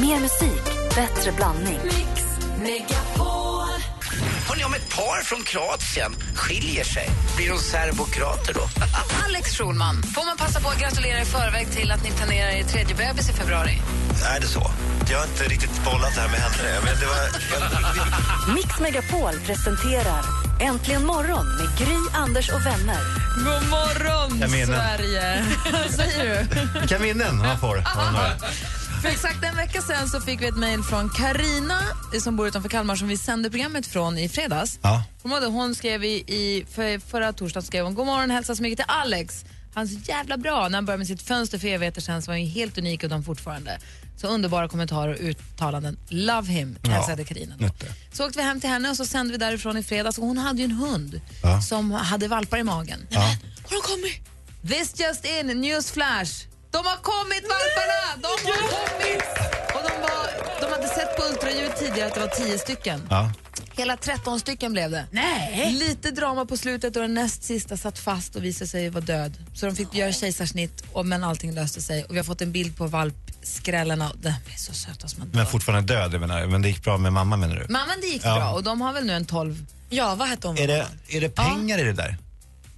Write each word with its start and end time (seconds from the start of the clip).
Mer 0.00 0.20
musik, 0.20 0.64
bättre 0.94 1.32
blandning. 1.32 1.78
Hörrni, 4.48 4.64
om 4.64 4.74
ett 4.74 4.94
par 4.96 5.22
från 5.24 5.42
Kroatien 5.42 6.12
skiljer 6.34 6.84
sig, 6.84 7.08
blir 7.36 7.48
de 7.48 7.58
serbokrater 7.58 8.54
då? 8.54 8.60
Alex 9.24 9.56
Schulman, 9.56 10.02
får 10.02 10.26
man 10.26 10.36
passa 10.36 10.60
på 10.60 10.68
att 10.68 10.80
gratulera 10.80 11.20
i 11.20 11.24
förväg 11.24 11.70
till 11.70 11.90
att 11.90 12.04
ni 12.04 12.10
planerar 12.10 12.50
er 12.50 12.64
tredje 12.64 12.94
bebis 12.94 13.30
i 13.30 13.32
februari? 13.32 13.78
Är 14.36 14.40
det 14.40 14.46
så? 14.46 14.70
Jag 15.10 15.18
har 15.18 15.26
inte 15.26 15.44
riktigt 15.44 15.84
bollat 15.84 16.14
det 16.14 16.20
här 16.20 16.28
med 16.28 16.40
henne. 16.40 16.80
Men 16.84 16.94
det 17.00 17.06
var, 17.06 18.54
Mix 18.54 18.80
Megapol 18.80 19.40
presenterar 19.46 20.22
Äntligen 20.60 21.06
morgon 21.06 21.46
med 21.56 21.78
Gry, 21.78 21.96
Anders 22.14 22.48
och 22.50 22.66
vänner. 22.66 22.98
God 23.36 23.70
morgon, 23.70 24.48
Sverige! 24.66 25.44
Vad 25.72 25.90
säger 25.90 26.24
du? 26.24 26.80
Vilka 26.80 26.98
minnen 26.98 27.38
man 27.38 27.58
får. 27.58 27.82
För 29.02 29.08
exakt 29.08 29.44
en 29.44 29.56
vecka 29.56 29.82
sen 29.82 30.08
så 30.08 30.20
fick 30.20 30.42
vi 30.42 30.46
ett 30.46 30.56
mejl 30.56 30.82
från 30.82 31.10
Karina 31.10 31.80
som 32.22 32.36
bor 32.36 32.48
utanför 32.48 32.68
Kalmar 32.68 32.96
som 32.96 33.08
vi 33.08 33.16
sände 33.16 33.50
programmet 33.50 33.86
från 33.86 34.18
i 34.18 34.28
fredags. 34.28 34.78
Ja. 34.82 35.02
Hon, 35.22 35.74
skrev 35.74 36.04
i, 36.04 36.08
i 36.08 36.66
för, 36.70 36.98
förra 36.98 37.32
torsdagen 37.32 37.66
skrev 37.66 37.84
hon 37.84 37.94
God 37.94 38.06
morgon, 38.06 38.30
hälsa 38.30 38.56
så 38.56 38.62
mycket 38.62 38.78
till 38.78 38.84
Alex. 38.88 39.44
Han 39.74 39.84
är 39.84 39.88
så 39.88 39.98
jävla 40.04 40.36
bra. 40.36 40.68
När 40.68 40.76
han 40.78 40.86
började 40.86 40.98
med 40.98 41.06
sitt 41.06 41.22
fönster 41.22 41.58
för 41.58 41.68
evigheter 41.68 42.00
sedan 42.00 42.22
så 42.22 42.30
var 42.30 42.38
han 42.38 42.46
helt 42.46 42.78
unik 42.78 43.02
och 43.02 43.08
de 43.10 43.24
fortfarande. 43.24 43.78
Så 44.16 44.26
underbara 44.26 44.68
kommentarer 44.68 45.12
och 45.14 45.20
uttalanden. 45.20 45.98
Love 46.08 46.52
him, 46.52 46.78
hälsade 46.84 47.24
Carina. 47.24 47.56
nytte. 47.56 47.86
Så 48.12 48.26
åkte 48.26 48.38
vi 48.38 48.44
hem 48.44 48.60
till 48.60 48.70
henne 48.70 48.90
och 48.90 48.96
så 48.96 49.06
sände 49.06 49.32
vi 49.32 49.38
därifrån 49.38 49.76
i 49.76 49.82
fredags 49.82 50.18
och 50.18 50.26
hon 50.26 50.38
hade 50.38 50.58
ju 50.58 50.64
en 50.64 50.70
hund 50.70 51.20
Ja. 51.42 51.62
som 51.62 51.90
hade 51.90 52.28
valpar 52.28 52.58
i 52.58 52.64
magen. 52.64 53.06
Ja. 53.10 53.20
Har 53.20 53.36
de 53.70 53.80
kommit? 53.82 54.28
This 54.68 55.00
just 55.00 55.24
in, 55.24 55.46
news 55.46 55.90
flash. 55.90 56.32
De 56.70 56.78
har 56.86 56.96
kommit 56.96 57.42
valparna! 57.42 58.00
De 58.22 58.28
har 58.50 58.62
kommit! 58.76 59.22
Och 59.74 59.82
de, 59.88 60.00
var, 60.02 60.60
de 60.60 60.72
hade 60.72 60.88
sett 60.88 61.16
på 61.16 61.22
ultraljud 61.22 61.76
tidigare 61.76 62.06
att 62.08 62.14
det 62.14 62.20
var 62.20 62.28
10 62.28 62.58
stycken. 62.58 63.06
Ja. 63.10 63.32
Hela 63.76 63.96
13 63.96 64.40
stycken 64.40 64.72
blev 64.72 64.90
det. 64.90 65.04
Nej. 65.10 65.72
Lite 65.72 66.10
drama 66.10 66.44
på 66.46 66.56
slutet 66.56 66.96
och 66.96 67.02
den 67.02 67.14
näst 67.14 67.42
sista 67.44 67.76
satt 67.76 67.98
fast 67.98 68.36
och 68.36 68.44
visade 68.44 68.68
sig 68.68 68.88
vara 68.90 69.04
död. 69.04 69.32
Så 69.54 69.66
de 69.66 69.76
fick 69.76 69.94
göra 69.94 70.12
kejsarsnitt 70.12 70.84
och, 70.92 71.06
men 71.06 71.24
allting 71.24 71.54
löste 71.54 71.80
sig. 71.82 72.04
Och 72.04 72.14
vi 72.14 72.16
har 72.18 72.24
fått 72.24 72.42
en 72.42 72.52
bild 72.52 72.76
på 72.76 72.86
valpskrällarna. 72.86 74.12
De 74.22 74.28
är 74.28 74.56
så 74.56 74.72
söta 74.72 75.08
som 75.08 75.18
man 75.20 75.28
Men 75.32 75.46
fortfarande 75.46 75.94
död, 75.94 76.14
jag 76.14 76.20
menar. 76.20 76.46
Men 76.46 76.62
det 76.62 76.68
gick 76.68 76.82
bra 76.84 76.98
med 76.98 77.12
mamma 77.12 77.36
menar 77.36 77.56
du? 77.56 77.72
Mamman 77.72 78.00
det 78.00 78.06
gick 78.06 78.24
Ja. 78.24 78.36
bra 78.36 78.52
och 78.52 78.62
de 78.62 78.80
har 78.80 78.92
väl 78.92 79.04
nu 79.04 79.12
en 79.12 79.24
12. 79.26 79.66
Ja, 79.90 80.14
vad 80.14 80.28
hette 80.28 80.46
hon? 80.46 80.58
Är 80.58 80.66
det, 80.66 80.86
är 81.08 81.20
det 81.20 81.28
pengar 81.28 81.78
i 81.78 81.82
det 81.84 81.92
där? 81.92 82.16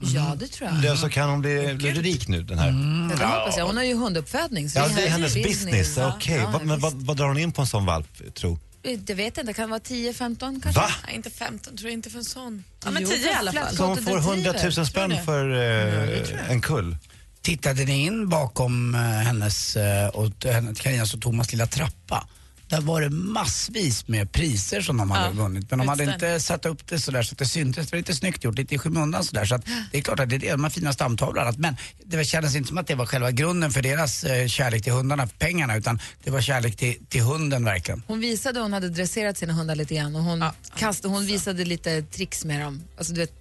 Ja, 0.00 0.36
det 0.38 0.46
tror 0.48 0.70
jag. 0.70 0.82
Det, 0.82 0.96
så 0.96 1.08
kan 1.08 1.30
hon 1.30 1.40
bli, 1.40 1.74
bli 1.74 1.92
rik 1.92 2.28
nu 2.28 2.42
den 2.42 2.58
här? 2.58 2.66
Ja, 3.10 3.16
det 3.16 3.24
hoppas 3.24 3.56
jag. 3.56 3.66
Hon 3.66 3.76
har 3.76 3.84
ju 3.84 3.94
hunduppfödning. 3.94 4.70
Så 4.70 4.78
Ja, 4.78 4.88
det 4.96 5.02
är 5.06 5.08
hennes 5.10 5.34
hennes 5.34 5.48
business. 5.48 5.96
Ja, 5.96 6.12
Okej, 6.16 6.36
ja, 6.36 6.50
vad- 6.52 6.66
men 6.66 6.80
vad, 6.80 6.92
vad 6.92 7.16
drar 7.16 7.26
hon 7.26 7.38
in 7.38 7.52
på 7.52 7.60
en 7.62 7.66
sån 7.66 7.86
valp, 7.86 8.34
tro? 8.34 8.58
Det 8.98 9.14
vet 9.14 9.36
jag 9.36 9.42
inte, 9.44 9.52
kan 9.54 9.64
det 9.64 9.70
vara 9.70 9.80
10-15 9.80 10.38
kanske? 10.62 10.80
Va? 10.80 10.88
Nej, 11.06 11.16
inte 11.16 11.30
15, 11.30 11.76
tror 11.76 11.90
jag 11.90 11.92
inte 11.92 12.10
för 12.10 12.18
en 12.18 12.24
sån. 12.24 12.64
Ja, 12.84 12.86
Jo, 12.86 12.92
men 12.92 13.04
10 13.04 13.30
i 13.30 13.34
alla 13.34 13.52
fall. 13.52 13.76
Så 13.76 13.84
hon 13.84 13.96
får 13.96 14.18
100 14.18 14.52
000 14.62 14.72
Tror 14.72 14.84
spänn 14.84 15.24
för 15.24 15.50
eh, 15.54 16.50
en 16.50 16.60
kull? 16.60 16.96
Tittade 17.42 17.84
ni 17.84 18.04
in 18.06 18.28
bakom 18.28 18.94
eh, 18.94 19.00
hennes 19.00 19.76
eh, 19.76 20.08
och 20.08 20.30
hennes, 20.44 20.80
Carinas 20.80 21.14
och 21.14 21.20
Thomas 21.20 21.52
lilla 21.52 21.66
trappa? 21.66 22.26
Där 22.70 22.80
var 22.80 23.00
det 23.00 23.10
massvis 23.10 24.08
med 24.08 24.32
priser 24.32 24.80
som 24.80 24.96
de 24.96 25.10
hade 25.10 25.24
Ja, 25.26 25.30
vunnit. 25.42 25.70
Men 25.70 25.78
de 25.78 25.88
hade 25.88 26.04
inte 26.04 26.40
satt 26.40 26.66
upp 26.66 26.86
det 26.86 26.98
sådär 26.98 27.22
så 27.22 27.32
att 27.34 27.38
det 27.38 27.46
syntes. 27.46 27.86
Det 27.86 27.92
var 27.92 27.98
lite 27.98 28.14
snyggt 28.14 28.44
gjort, 28.44 28.58
lite 28.58 28.74
i 28.74 28.78
skymundan 28.78 29.24
sådär. 29.24 29.44
Så 29.44 29.54
att 29.54 29.64
det 29.92 29.98
är 29.98 30.02
klart 30.02 30.20
att 30.20 30.28
det 30.28 30.36
är 30.36 30.50
de 30.50 30.64
här 30.64 30.70
fina 30.70 30.92
stamtavlor 30.92 31.36
och 31.36 31.42
annat. 31.42 31.58
Men 31.58 31.76
det 32.04 32.16
var- 32.16 32.24
kändes 32.24 32.54
inte 32.56 32.68
som 32.68 32.78
att 32.78 32.86
det 32.86 32.94
var 32.94 33.06
själva 33.06 33.30
grunden 33.30 33.70
för 33.70 33.82
deras 33.82 34.24
eh, 34.24 34.46
kärlek 34.48 34.82
till 34.82 34.92
hundarna, 34.92 35.26
för 35.26 35.36
pengarna. 35.36 35.76
Utan 35.76 36.00
det 36.24 36.30
var 36.30 36.40
kärlek 36.40 36.76
till, 36.76 36.96
till 37.08 37.22
hunden 37.22 37.64
verkligen. 37.64 38.02
Hon 38.06 38.20
visade 38.20 38.60
hon 38.60 38.72
hade 38.72 38.88
dresserat 38.88 39.38
sina 39.38 39.52
hundar 39.52 39.74
lite 39.74 39.94
grann 39.94 40.16
och 40.16 40.22
hon, 40.22 40.44
kastade, 40.76 41.14
hon 41.14 41.26
visade 41.26 41.64
lite 41.64 42.02
tricks 42.02 42.44
med 42.44 42.60
dem. 42.60 42.82
Alltså, 42.98 43.12
du 43.12 43.20
vet, 43.20 43.32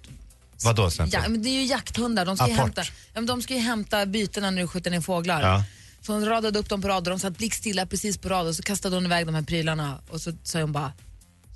Vad 0.64 0.76
då 0.76 0.90
till 0.90 1.08
ja, 1.12 1.20
men 1.28 1.42
det 1.42 1.48
är 1.48 1.60
ju 1.60 1.64
jakthundar, 1.64 2.26
de 2.26 2.36
ska 2.36 2.46
ju, 2.46 2.52
Apport. 2.52 2.64
hämta, 2.64 2.82
ja, 2.84 2.90
men 3.14 3.26
de 3.26 3.42
ska 3.42 3.54
ju 3.54 3.60
hämta 3.60 4.06
bytena 4.06 4.50
när 4.50 4.62
du 4.62 4.68
skjuter 4.68 4.90
ner 4.90 5.00
fåglar. 5.00 5.42
Ja. 5.42 5.64
Så 6.02 6.12
hon 6.12 6.24
radade 6.24 6.58
upp 6.58 6.68
dem 6.68 6.82
på 6.82 6.88
rad 6.88 6.98
och 7.08 7.10
de 7.10 7.18
satt 7.18 7.38
blickstilla 7.38 7.86
precis 7.86 8.18
på 8.18 8.28
rad 8.28 8.46
och 8.46 8.56
så 8.56 8.62
kastade 8.62 8.96
hon 8.96 9.04
iväg 9.06 9.26
de 9.26 9.34
här 9.34 9.42
prylarna 9.42 9.98
och 10.10 10.20
så 10.20 10.32
sa 10.42 10.60
hon 10.60 10.72
bara 10.72 10.92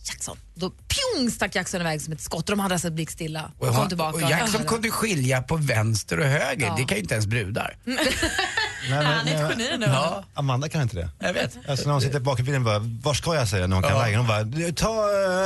Jackson. 0.09 0.37
Då 0.55 0.71
pjong 0.71 1.31
stack 1.31 1.55
Jackson 1.55 1.81
iväg 1.81 2.01
som 2.03 2.13
ett 2.13 2.21
skott 2.21 2.51
och 2.51 2.57
de 2.57 2.61
andra 2.61 2.79
satt 2.79 2.93
blickstilla 2.93 3.51
och, 3.59 3.69
kom 3.75 3.89
tillbaka. 3.89 4.25
och 4.25 4.31
Jackson 4.31 4.61
Ja. 4.65 4.69
kunde 4.69 4.91
skilja 4.91 5.43
på 5.43 5.57
vänster 5.57 6.19
och 6.21 6.27
höger. 6.27 6.67
Ja. 6.67 6.75
Det 6.79 6.85
kan 6.85 6.97
ju 6.97 7.03
inte 7.03 7.15
ens 7.15 7.27
brudar. 7.27 7.77
Nej, 7.85 7.97
men, 8.91 9.05
Han 9.07 9.29
är 9.29 9.45
ett 9.53 9.59
geni 9.59 9.79
nu. 9.79 9.87
Ja, 9.87 10.25
Amanda 10.35 10.69
kan 10.69 10.83
inte 10.83 10.97
det. 10.97 11.09
jag 11.19 11.33
vet. 11.33 11.59
Alltså 11.69 11.85
när 11.87 11.93
hon 11.93 12.01
sitter 12.03 12.21
bak 12.21 12.41
i 12.41 12.43
bilen 12.43 12.65
bara, 12.65 12.79
var 12.79 13.15
ska 13.15 13.35
jag 13.35 13.49
säga 13.49 13.67
när 13.67 13.77
hon 13.77 13.83
kan 13.83 13.93
Ja. 13.93 13.99
vägen? 13.99 14.19
Hon 14.19 14.27
bara, 14.29 14.73
ta 14.73 14.89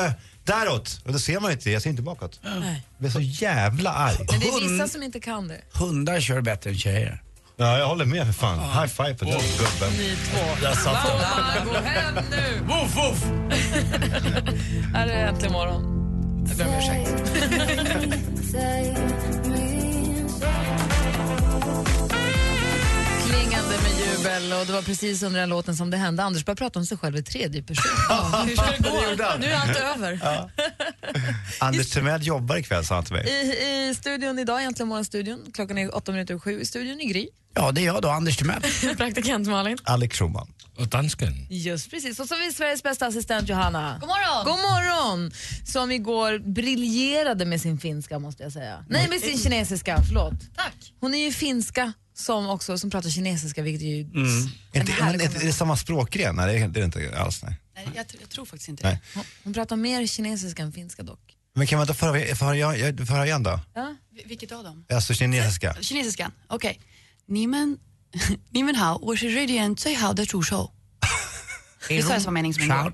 uh, 0.06 0.12
däråt. 0.44 1.00
Och 1.04 1.12
då 1.12 1.18
ser 1.18 1.40
man 1.40 1.52
inte, 1.52 1.70
jag 1.70 1.82
ser 1.82 1.90
inte 1.90 2.02
bakåt. 2.02 2.40
Nej. 2.42 2.82
Jag 2.90 3.00
blir 3.00 3.10
så 3.10 3.20
jävla 3.20 3.90
arg. 3.92 4.16
Men 4.30 4.40
det 4.40 4.46
är 4.48 4.68
vissa 4.70 4.88
som 4.88 5.02
inte 5.02 5.20
kan 5.20 5.48
det. 5.48 5.60
Hundar 5.72 6.20
kör 6.20 6.40
bättre 6.40 6.70
än 6.70 6.78
tjejer. 6.78 7.22
Ja, 7.60 7.78
jag 7.78 7.86
håller 7.86 8.04
med 8.04 8.26
för 8.26 8.32
fan. 8.32 8.58
High 8.58 8.86
five 8.86 9.14
på 9.14 9.24
den 9.24 9.32
gubben. 9.34 9.90
Ni 9.98 10.16
två. 10.16 10.38
Där 10.62 10.72
satt 10.72 11.06
de. 11.06 11.12
Mamma, 11.12 11.64
gå 11.64 11.88
hem 11.88 12.14
nu! 12.30 12.60
Woof, 12.66 12.96
woof. 12.96 13.24
Här 14.94 15.06
är 15.08 15.26
Äntligen 15.26 15.52
morgon. 15.52 15.82
Jag 16.48 16.56
ber 16.56 16.66
om 16.66 16.74
ursäkt. 16.78 17.38
Jubel 24.18 24.52
och 24.52 24.66
det 24.66 24.72
var 24.72 24.82
precis 24.82 25.22
under 25.22 25.40
den 25.40 25.48
låten 25.48 25.76
som 25.76 25.90
det 25.90 25.96
hände. 25.96 26.22
Anders 26.22 26.44
började 26.44 26.58
prata 26.58 26.78
om 26.78 26.86
sig 26.86 26.98
själv 26.98 27.16
i 27.16 27.22
tredje 27.22 27.62
person. 27.62 27.84
Hur 28.48 28.56
ska 28.56 28.66
det 28.66 29.16
gå? 29.16 29.24
Nu 29.40 29.46
är 29.46 29.56
allt 29.56 29.76
över. 29.76 30.20
Anders 31.58 31.90
Timell 31.90 32.26
jobbar 32.26 32.56
ikväll 32.56 32.84
sa 32.84 32.94
han 32.94 33.04
till 33.04 33.14
mig. 33.14 33.28
I, 33.28 33.88
I 33.88 33.94
studion 33.94 34.38
idag, 34.38 34.60
egentligen 34.60 34.88
morgonstudion, 34.88 35.46
klockan 35.54 35.78
är 35.78 35.94
åtta 35.94 36.12
minuter 36.12 36.34
över 36.34 36.40
sju, 36.40 36.60
i 36.60 36.64
studion 36.64 37.00
i 37.00 37.04
Gry. 37.04 37.28
Ja, 37.54 37.72
det 37.72 37.80
är 37.80 37.84
jag 37.84 38.02
då, 38.02 38.08
Anders 38.08 38.36
Timell. 38.36 38.62
Praktikant 38.96 39.48
Malin. 39.48 39.78
Alex 39.84 40.18
Schulman. 40.18 40.52
Och 40.76 40.88
dansken. 40.88 41.46
Just 41.50 41.90
precis. 41.90 42.20
Och 42.20 42.28
så 42.28 42.34
har 42.34 42.46
vi 42.46 42.52
Sveriges 42.52 42.82
bästa 42.82 43.06
assistent 43.06 43.48
Johanna. 43.48 43.98
God 44.00 44.08
morgon. 44.08 44.44
God 44.44 44.58
morgon! 44.58 45.32
Som 45.64 45.90
igår 45.90 46.38
briljerade 46.38 47.44
med 47.44 47.60
sin 47.60 47.78
finska 47.78 48.18
måste 48.18 48.42
jag 48.42 48.52
säga. 48.52 48.84
Nej, 48.88 49.08
med 49.08 49.20
sin 49.20 49.38
kinesiska, 49.38 49.98
förlåt. 50.06 50.34
Tack. 50.56 50.92
Hon 51.00 51.14
är 51.14 51.18
ju 51.18 51.32
finska 51.32 51.92
som 52.18 52.50
också 52.50 52.78
som 52.78 52.90
pratar 52.90 53.10
kinesiska, 53.10 53.62
vilket 53.62 53.82
ju... 53.82 54.00
Mm. 54.00 54.48
Är, 54.72 54.84
det, 54.84 54.94
men, 55.00 55.20
är, 55.20 55.46
det 55.46 55.52
samma 55.52 55.76
språkgren? 55.76 56.36
Nej, 56.36 56.58
det 56.58 56.64
är 56.64 56.68
det 56.68 56.84
inte 56.84 57.20
alls. 57.20 57.42
Nej. 57.42 57.56
nej 57.74 57.88
jag, 57.94 58.06
jag, 58.20 58.30
tror 58.30 58.44
faktiskt 58.44 58.68
inte 58.68 58.86
nej. 58.86 59.00
det. 59.14 59.20
Hon, 59.44 59.54
pratar 59.54 59.76
mer 59.76 60.06
kinesiska 60.06 60.62
än 60.62 60.72
finska 60.72 61.02
dock. 61.02 61.36
Men 61.54 61.66
kan 61.66 61.78
man 61.78 61.84
inte 61.84 61.94
förhöra 62.34 63.26
igen 63.26 63.42
då? 63.42 63.60
Ja. 63.74 63.96
Vilket 64.24 64.52
av 64.52 64.64
dem? 64.64 64.84
Alltså 64.92 65.14
kinesiska. 65.14 65.76
Kinesiska, 65.80 66.30
okej. 66.46 66.70
Okay. 66.70 66.82
Nimen, 67.26 67.78
nimen 68.50 68.74
hao, 68.74 68.98
wo 68.98 69.16
shi 69.16 69.36
radian 69.36 69.76
zui 69.76 69.94
hao 69.94 70.12
de 70.12 70.26
zhu 70.26 70.42
shou. 70.42 70.68
Det 71.88 72.02
sa 72.02 72.12
jag 72.12 72.22
som 72.22 72.34
mening 72.34 72.54
som 72.54 72.62
en 72.62 72.92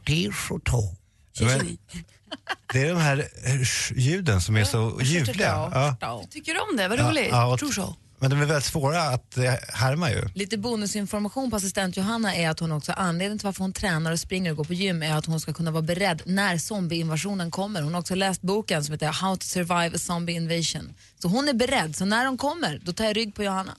Det 2.73 2.83
är 2.83 2.89
de 2.89 3.01
här 3.01 3.29
eh, 3.45 3.99
ljuden 3.99 4.41
som 4.41 4.56
är 4.56 4.65
så 4.65 5.01
ljuvliga. 5.03 5.97
Ja. 6.01 6.25
Tycker 6.31 6.55
du 6.55 6.61
om 6.61 6.77
det? 6.77 6.89
Vad 6.89 6.99
roligt. 6.99 7.29
Ja, 7.31 7.59
ja, 7.77 7.97
men 8.25 8.31
de 8.31 8.41
är 8.41 8.47
väldigt 8.47 8.65
svåra 8.65 9.03
att 9.03 9.37
eh, 9.37 9.53
härma 9.69 10.11
ju. 10.11 10.29
Lite 10.35 10.59
bonusinformation 10.59 11.51
på 11.51 11.57
assistent 11.57 11.97
Johanna 11.97 12.35
är 12.35 12.49
att 12.51 12.61
hon 12.61 12.73
också 12.73 12.93
anledningen 12.93 13.39
till 13.39 13.45
varför 13.47 13.61
hon 13.61 13.73
tränar 13.73 14.12
och 14.12 14.21
springer 14.21 14.51
och 14.51 14.57
går 14.57 14.65
på 14.65 14.75
gym 14.75 15.03
är 15.03 15.15
att 15.15 15.27
hon 15.27 15.41
ska 15.41 15.53
kunna 15.53 15.71
vara 15.71 15.83
beredd 15.83 16.23
när 16.27 16.59
zombieinvasionen 16.59 17.51
kommer. 17.51 17.83
Hon 17.83 17.95
har 17.95 18.01
också 18.01 18.15
läst 18.15 18.43
boken 18.43 18.85
som 18.85 18.93
heter 18.93 19.07
How 19.07 19.37
to 19.37 19.43
survive 19.45 19.97
a 19.97 19.99
zombie 19.99 20.33
invasion. 20.33 20.95
Så 21.23 21.29
hon 21.29 21.49
är 21.49 21.53
beredd, 21.53 21.97
så 21.97 22.05
när 22.05 22.25
de 22.25 22.39
kommer 22.39 22.81
då 22.85 22.93
tar 22.93 23.05
jag 23.05 23.17
rygg 23.17 23.35
på 23.35 23.45
Johanna. 23.45 23.75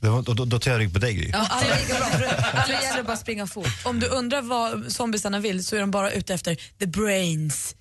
Då, 0.00 0.22
då, 0.22 0.44
då, 0.44 0.58
tar 0.58 0.70
jag 0.70 0.80
rygg 0.80 0.92
på 0.92 0.98
dig 0.98 1.14
Gry. 1.14 1.30
Ja. 1.32 1.44
För- 1.44 2.66
Då 2.66 2.72
gäller 2.82 3.02
bara 3.02 3.12
att 3.12 3.20
springa 3.20 3.46
fort. 3.46 3.68
Om 3.84 4.00
du 4.00 4.06
undrar 4.06 4.42
vad 4.42 4.92
zombiesarna 4.92 5.38
vill 5.38 5.64
så 5.64 5.76
är 5.76 5.80
de 5.80 5.90
bara 5.90 6.10
ute 6.10 6.34
efter 6.34 6.56
the 6.78 6.86
brains. 6.86 7.74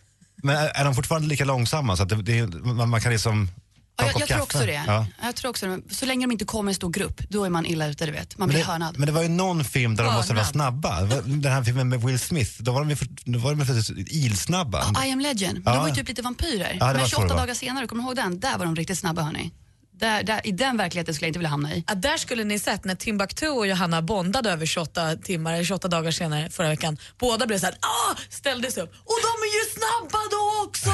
Men 0.44 0.56
är, 0.56 0.68
är 0.68 0.86
de 0.86 0.96
fortfarande 0.96 1.28
lika 1.28 1.46
långsamma 1.46 1.98
så 1.98 2.04
att 2.04 2.10
det, 2.10 2.16
det, 2.16 2.48
man, 2.48 2.90
man 2.90 3.02
kan 3.02 3.12
liksom 3.12 3.50
Ja, 3.98 4.06
jag, 4.06 4.22
jag 4.22 4.28
tror 4.28 4.42
också 4.42 4.60
det. 4.60 4.84
Ja. 4.88 5.06
Jag 5.24 5.36
tror 5.36 5.50
också 5.50 5.66
det. 5.68 5.94
Så 5.96 6.06
länge 6.06 6.26
de 6.26 6.32
inte 6.32 6.46
kommer 6.46 6.72
i 6.72 6.76
stor 6.76 6.90
grupp, 6.90 7.22
då 7.30 7.44
är 7.46 7.50
man 7.50 7.66
illa 7.66 7.88
ute, 7.88 8.06
du 8.06 8.12
vet. 8.12 8.38
Man 8.38 8.48
Men 8.48 8.54
blir 8.54 8.66
det, 8.66 8.72
hörnad. 8.72 8.98
men 8.98 9.06
det 9.06 9.12
var 9.12 9.22
ju 9.22 9.28
någon 9.30 9.64
film 9.64 9.96
där 9.96 10.04
de 10.04 10.14
måste 10.14 10.34
vara 10.34 10.44
Hörnad. 10.44 10.54
snabba. 10.54 11.02
Den 11.26 11.52
här 11.52 11.64
filmen 11.64 11.90
med 11.90 12.02
Will 12.04 12.20
Smith, 12.20 12.52
då 12.60 12.72
var 12.72 12.80
de 12.80 12.90
ju 12.90 12.96
för, 12.96 13.08
då 13.26 13.40
var 13.40 13.56
de 13.56 13.66
för 13.66 14.00
ilsnabba. 14.14 15.06
I 15.06 15.12
am 15.12 15.20
legend. 15.20 15.62
Ja. 15.66 15.72
Det 15.74 15.80
var 15.80 15.88
ju 15.88 15.94
typ 15.96 16.08
lite 16.08 16.22
vampyrer. 16.22 16.78
Ja, 16.80 16.86
det 16.88 16.94
var 16.94 16.94
men 16.94 17.04
så 17.04 17.10
28 17.10 17.28
det 17.28 17.34
var. 17.34 17.42
dagar 17.42 17.54
senare, 17.54 17.88
kommer 17.88 18.04
du 18.04 18.08
ihåg 18.08 18.16
den? 18.16 18.40
Där 18.40 18.58
var 18.58 18.66
de 18.66 18.76
riktigt 18.76 19.00
snabba 19.00 19.22
hörni. 19.22 19.52
Där, 20.00 20.24
där, 20.24 20.48
I 20.48 20.52
den 20.52 20.78
verkligheten 20.78 21.14
skulle 21.16 21.26
jag 21.26 21.30
inte 21.30 21.40
vilja 21.40 21.50
hamna 21.50 21.76
i. 21.76 21.84
Ja, 21.88 21.96
där 21.96 22.18
skulle 22.18 22.44
ni 22.44 22.60
sett 22.60 22.86
när 22.86 22.96
Timbuktu 22.96 23.48
och 23.48 23.68
Johanna 23.68 24.02
bondade 24.02 24.52
över 24.52 24.66
28 24.66 25.16
timmar, 25.16 25.54
eller 25.54 25.64
28 25.64 25.88
dagar 25.88 26.12
senare 26.12 26.50
förra 26.50 26.68
veckan. 26.70 26.98
Båda 27.20 27.48
blev 27.48 27.60
såhär, 27.60 27.76
ah, 27.82 28.16
ställdes 28.30 28.78
upp. 28.78 28.92
Och 28.94 29.18
de 29.22 29.34
är 29.48 29.54
ju 29.60 29.72
snabba 29.74 30.20
då 30.32 30.68
också! 30.68 30.92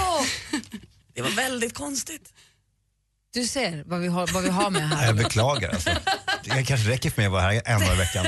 Det 1.16 1.22
var 1.22 1.30
väldigt 1.30 1.74
konstigt. 1.74 2.34
Du 3.38 3.48
ser 3.48 3.84
vad 3.86 4.00
vi 4.00 4.07
har, 4.07 4.28
vad 4.34 4.44
vi 4.44 4.50
har 4.50 4.69
med 4.69 4.89
här. 4.89 5.06
Jag 5.07 5.16
beklagar 5.16 5.69
alltså. 5.69 5.89
Det 6.44 6.63
kanske 6.63 6.89
räcker 6.89 7.10
för 7.10 7.18
mig 7.18 7.25
att 7.25 7.31
vara 7.31 7.42
här 7.42 7.62
en 7.66 7.80
dag 7.80 7.94
i 7.94 7.98
veckan. 7.98 8.25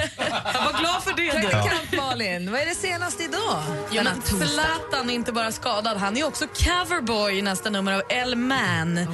Jag 0.53 0.63
var 0.63 0.79
glad 0.79 1.03
för 1.03 1.13
det 1.15 1.41
du. 1.41 1.47
Praktikant 1.49 1.97
Malin. 1.97 2.51
Vad 2.51 2.61
är 2.61 2.65
det 2.65 2.75
senaste 2.75 3.23
idag? 3.23 3.63
Ja, 3.91 4.03
Zlatan 4.23 5.09
är 5.09 5.13
inte 5.13 5.31
bara 5.31 5.51
skadad, 5.51 5.97
han 5.97 6.17
är 6.17 6.27
också 6.27 6.47
coverboy 6.47 7.37
i 7.37 7.41
nästa 7.41 7.69
nummer 7.69 7.91
av 7.91 8.01
Elle 8.09 8.35
Man. 8.35 8.97
Oh. 8.97 9.05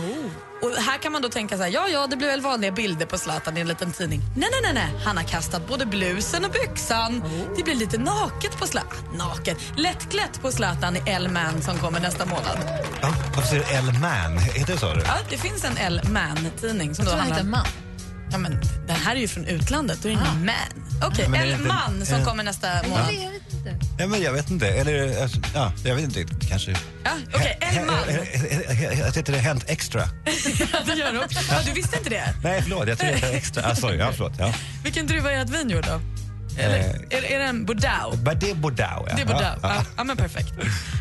Och 0.62 0.72
här 0.72 0.98
kan 0.98 1.12
man 1.12 1.22
då 1.22 1.30
tänka 1.30 1.58
så 1.58 1.64
här, 1.64 1.70
ja 1.70 1.88
ja 1.88 2.08
det 2.08 2.16
blir 2.16 2.28
väl 2.28 2.42
vanliga 2.42 2.72
bilder 2.72 3.06
på 3.06 3.18
Zlatan 3.18 3.58
i 3.58 3.62
en 3.62 3.68
liten 3.68 3.92
tidning. 3.92 4.22
Nej 4.38 4.50
nej 4.52 4.74
nej, 4.74 4.74
nej. 4.94 5.04
han 5.06 5.18
har 5.18 5.24
kastat 5.24 5.68
både 5.68 5.86
blusen 5.86 6.46
och 6.46 6.52
byxan. 6.52 7.24
Det 7.58 7.64
blir 7.64 7.76
lite 7.76 7.98
naket 7.98 8.58
på 8.60 8.68
Zlatan. 8.68 8.98
Naket? 9.18 9.58
Lättklätt 9.78 10.42
på 10.42 10.52
Zlatan 10.52 10.96
i 10.96 11.00
Elle 11.06 11.30
Man 11.30 11.62
som 11.62 11.78
kommer 11.78 12.00
nästa 12.00 12.26
månad. 12.26 12.58
Ja, 13.02 13.14
varför 13.36 13.50
säger 13.50 13.64
du 13.66 13.74
Elle-man? 13.74 14.38
Heter 14.38 14.74
det 14.74 14.80
så? 14.80 14.94
du? 14.94 15.02
Ja, 15.02 15.14
det 15.30 15.38
finns 15.38 15.64
en 15.66 15.78
Elle 15.78 16.02
Man-tidning 16.10 16.96
som 16.96 17.06
Jag 17.06 17.14
då 17.14 17.18
tror 17.18 17.22
han 17.22 17.32
handlar 17.32 17.38
heter 17.38 17.50
man. 17.50 17.85
Ja, 18.36 18.40
men 18.40 18.60
den 18.88 18.96
här 18.96 19.16
är 19.16 19.20
ju 19.20 19.28
från 19.28 19.46
utlandet, 19.46 20.00
då 20.02 20.10
är 20.10 20.14
det 20.14 20.20
Ah. 20.20 20.32
ingen 20.34 20.46
man. 20.46 21.10
Okej, 21.12 21.28
det 21.32 21.38
Elle 21.38 21.52
inte- 21.52 21.68
Man 21.68 22.06
som 22.06 22.16
eh, 22.20 22.26
kommer 22.26 22.44
nästa 22.44 22.68
månad. 22.90 23.14
Jag 23.14 23.32
vet 23.32 23.54
inte. 23.54 23.76
Ja, 24.00 24.08
men 24.08 24.22
jag 24.22 24.34
vet 24.34 24.50
inte. 24.50 24.68
Eller, 24.68 25.22
alltså, 25.22 25.38
ja, 25.54 25.72
jag 25.86 25.96
vet 25.96 26.04
inte. 26.18 26.48
Kanske... 26.50 26.72
Ja, 27.04 27.12
Okej, 27.34 27.58
Elle 27.62 27.86
Man. 27.86 27.96
Jag 28.80 29.06
heter 29.14 29.32
det 29.34 29.40
Hänt 29.40 29.64
Extra. 29.68 30.02
Ja, 30.74 30.80
det 30.86 30.94
gör 30.94 31.14
de. 31.14 31.18
Ja, 31.50 31.60
du 31.66 31.72
visste 31.72 31.98
inte 31.98 32.10
det? 32.10 32.34
Nej, 32.44 32.62
förlåt. 32.62 32.88
Jag 32.88 32.98
tror 32.98 33.10
det 33.10 33.16
heter 33.16 33.34
Extra. 33.34 33.72
Ah, 33.72 33.76
sorry, 33.76 33.98
ja, 33.98 34.12
förlåt. 34.14 34.34
Ja. 34.40 34.54
Vilken 34.84 35.08
druva 35.08 35.32
är 35.32 35.42
ert 35.42 35.50
vin 35.50 35.70
gjord 35.70 35.88
av? 35.88 36.02
Eller, 36.58 36.80
Eh. 36.80 37.18
är, 37.18 37.24
är 37.32 37.40
det 37.40 37.46
en 37.46 37.66
Bordeaux? 37.66 38.18
Men 38.26 38.40
Det 38.40 38.52
är 38.52 38.56
Bordeaux, 38.56 39.06
ja. 39.10 39.16
Det 39.16 39.22
är 39.22 39.26
Bordeaux. 39.26 39.60
Ja, 39.64 39.76
Ja, 39.76 39.84
ja. 39.98 40.04
men 40.04 40.18
perfekt. 40.18 40.52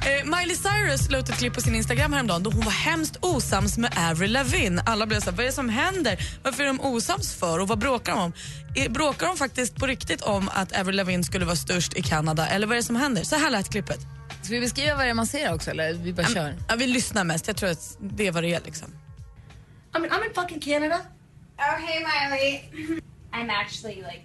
Eh, 0.06 0.24
Miley 0.24 0.56
Cyrus 0.56 1.10
la 1.10 1.18
ut 1.18 1.28
ett 1.28 1.38
klipp 1.38 1.54
på 1.54 1.60
sin 1.60 1.74
Instagram 1.74 2.12
häromdagen 2.12 2.42
då 2.42 2.50
hon 2.50 2.60
var 2.64 2.72
hemskt 2.72 3.16
osams 3.20 3.78
med 3.78 3.92
Avril 4.10 4.32
Lavigne. 4.32 4.82
Alla 4.86 5.06
blev 5.06 5.20
så 5.20 5.24
här, 5.24 5.32
vad 5.32 5.40
är 5.40 5.46
det 5.46 5.52
som 5.52 5.68
händer? 5.68 6.18
Varför 6.42 6.62
är 6.62 6.66
de 6.66 6.80
osams 6.80 7.34
för 7.34 7.58
och 7.58 7.68
vad 7.68 7.78
bråkar 7.78 8.12
de 8.12 8.20
om? 8.20 8.32
Eh, 8.76 8.90
Bråkar 8.92 9.26
de 9.26 9.36
faktiskt 9.36 9.76
på 9.76 9.86
riktigt 9.86 10.22
om 10.22 10.48
att 10.54 10.76
Avril 10.80 10.96
Lavigne 10.96 11.24
skulle 11.24 11.44
vara 11.44 11.56
störst 11.56 11.94
i 11.94 12.02
Kanada 12.02 12.46
eller 12.46 12.66
vad 12.66 12.72
är 12.76 12.80
det 12.80 12.86
som 12.86 12.96
händer? 12.96 13.24
Så 13.24 13.36
här 13.36 13.50
lät 13.50 13.70
klippet. 13.70 13.98
Ska 14.42 14.54
vi 14.54 14.60
beskriva 14.60 14.94
vad 14.96 15.04
det 15.06 15.10
är 15.10 15.14
man 15.14 15.26
ser 15.26 15.54
också 15.54 15.70
eller 15.70 15.92
vi 15.94 16.12
bara 16.12 16.26
kör? 16.26 16.54
Ja, 16.68 16.74
vi 16.74 16.86
lyssnar 16.86 17.24
mest, 17.24 17.46
jag 17.46 17.56
tror 17.56 17.70
att 17.70 17.96
det 18.00 18.26
är 18.26 18.32
vad 18.32 18.42
det 18.42 18.54
är 18.54 18.60
liksom. 18.64 18.88
I 19.96 20.00
mean, 20.00 20.12
I'm 20.12 20.24
in 20.28 20.34
fucking 20.34 20.60
Canada. 20.60 21.00
Oh, 21.58 21.86
hey, 21.86 21.98
Miley. 22.00 22.60
I'm 23.32 23.50
actually 23.50 23.94
like 23.96 24.22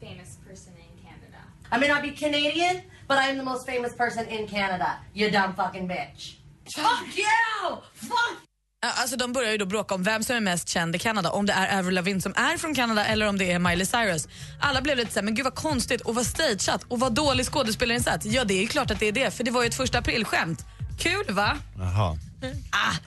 famous 0.00 0.36
person 0.48 0.74
in 0.84 0.92
Canada. 1.06 1.40
I 1.72 1.78
may 1.80 1.88
not 1.88 2.02
be 2.02 2.10
Canadian, 2.24 2.76
but 3.08 3.16
I'm 3.18 3.36
the 3.38 3.44
most 3.44 3.66
famous 3.66 3.96
person 3.96 4.24
in 4.28 4.48
Canada. 4.48 4.88
You 5.14 5.30
dumb 5.30 5.54
fucking 5.54 5.88
bitch. 5.88 6.36
Fuck 6.76 7.18
you! 7.18 7.76
Fuck 7.94 8.38
Alltså 8.82 9.16
de 9.16 9.32
börjar 9.32 9.50
ju 9.52 9.58
då 9.58 9.66
bråka 9.66 9.94
om 9.94 10.02
vem 10.02 10.24
som 10.24 10.36
är 10.36 10.40
mest 10.40 10.68
känd 10.68 10.96
i 10.96 10.98
Kanada. 10.98 11.30
Om 11.30 11.46
det 11.46 11.52
är 11.52 11.78
Avril 11.78 11.94
Lavigne 11.94 12.20
som 12.20 12.34
är 12.36 12.56
från 12.58 12.74
Kanada 12.74 13.04
eller 13.04 13.28
om 13.28 13.38
det 13.38 13.52
är 13.52 13.58
Miley 13.58 13.86
Cyrus. 13.86 14.28
Alla 14.60 14.80
blev 14.82 14.96
lite 14.96 15.12
såhär, 15.12 15.24
men 15.24 15.34
gud 15.34 15.44
vad 15.44 15.54
konstigt 15.54 16.00
och 16.00 16.14
vad 16.14 16.26
stageat 16.26 16.82
och 16.88 17.00
vad 17.00 17.12
dålig 17.12 17.46
skådespelarinsats. 17.46 18.26
Ja 18.26 18.44
det 18.44 18.54
är 18.54 18.60
ju 18.60 18.66
klart 18.66 18.90
att 18.90 19.00
det 19.00 19.06
är 19.08 19.12
det 19.12 19.34
för 19.34 19.44
det 19.44 19.50
var 19.50 19.62
ju 19.62 19.68
ett 19.68 19.74
första 19.74 19.98
aprilskämt. 19.98 20.64
Kul 20.98 21.34
va? 21.34 21.56
Jaha. 21.78 22.18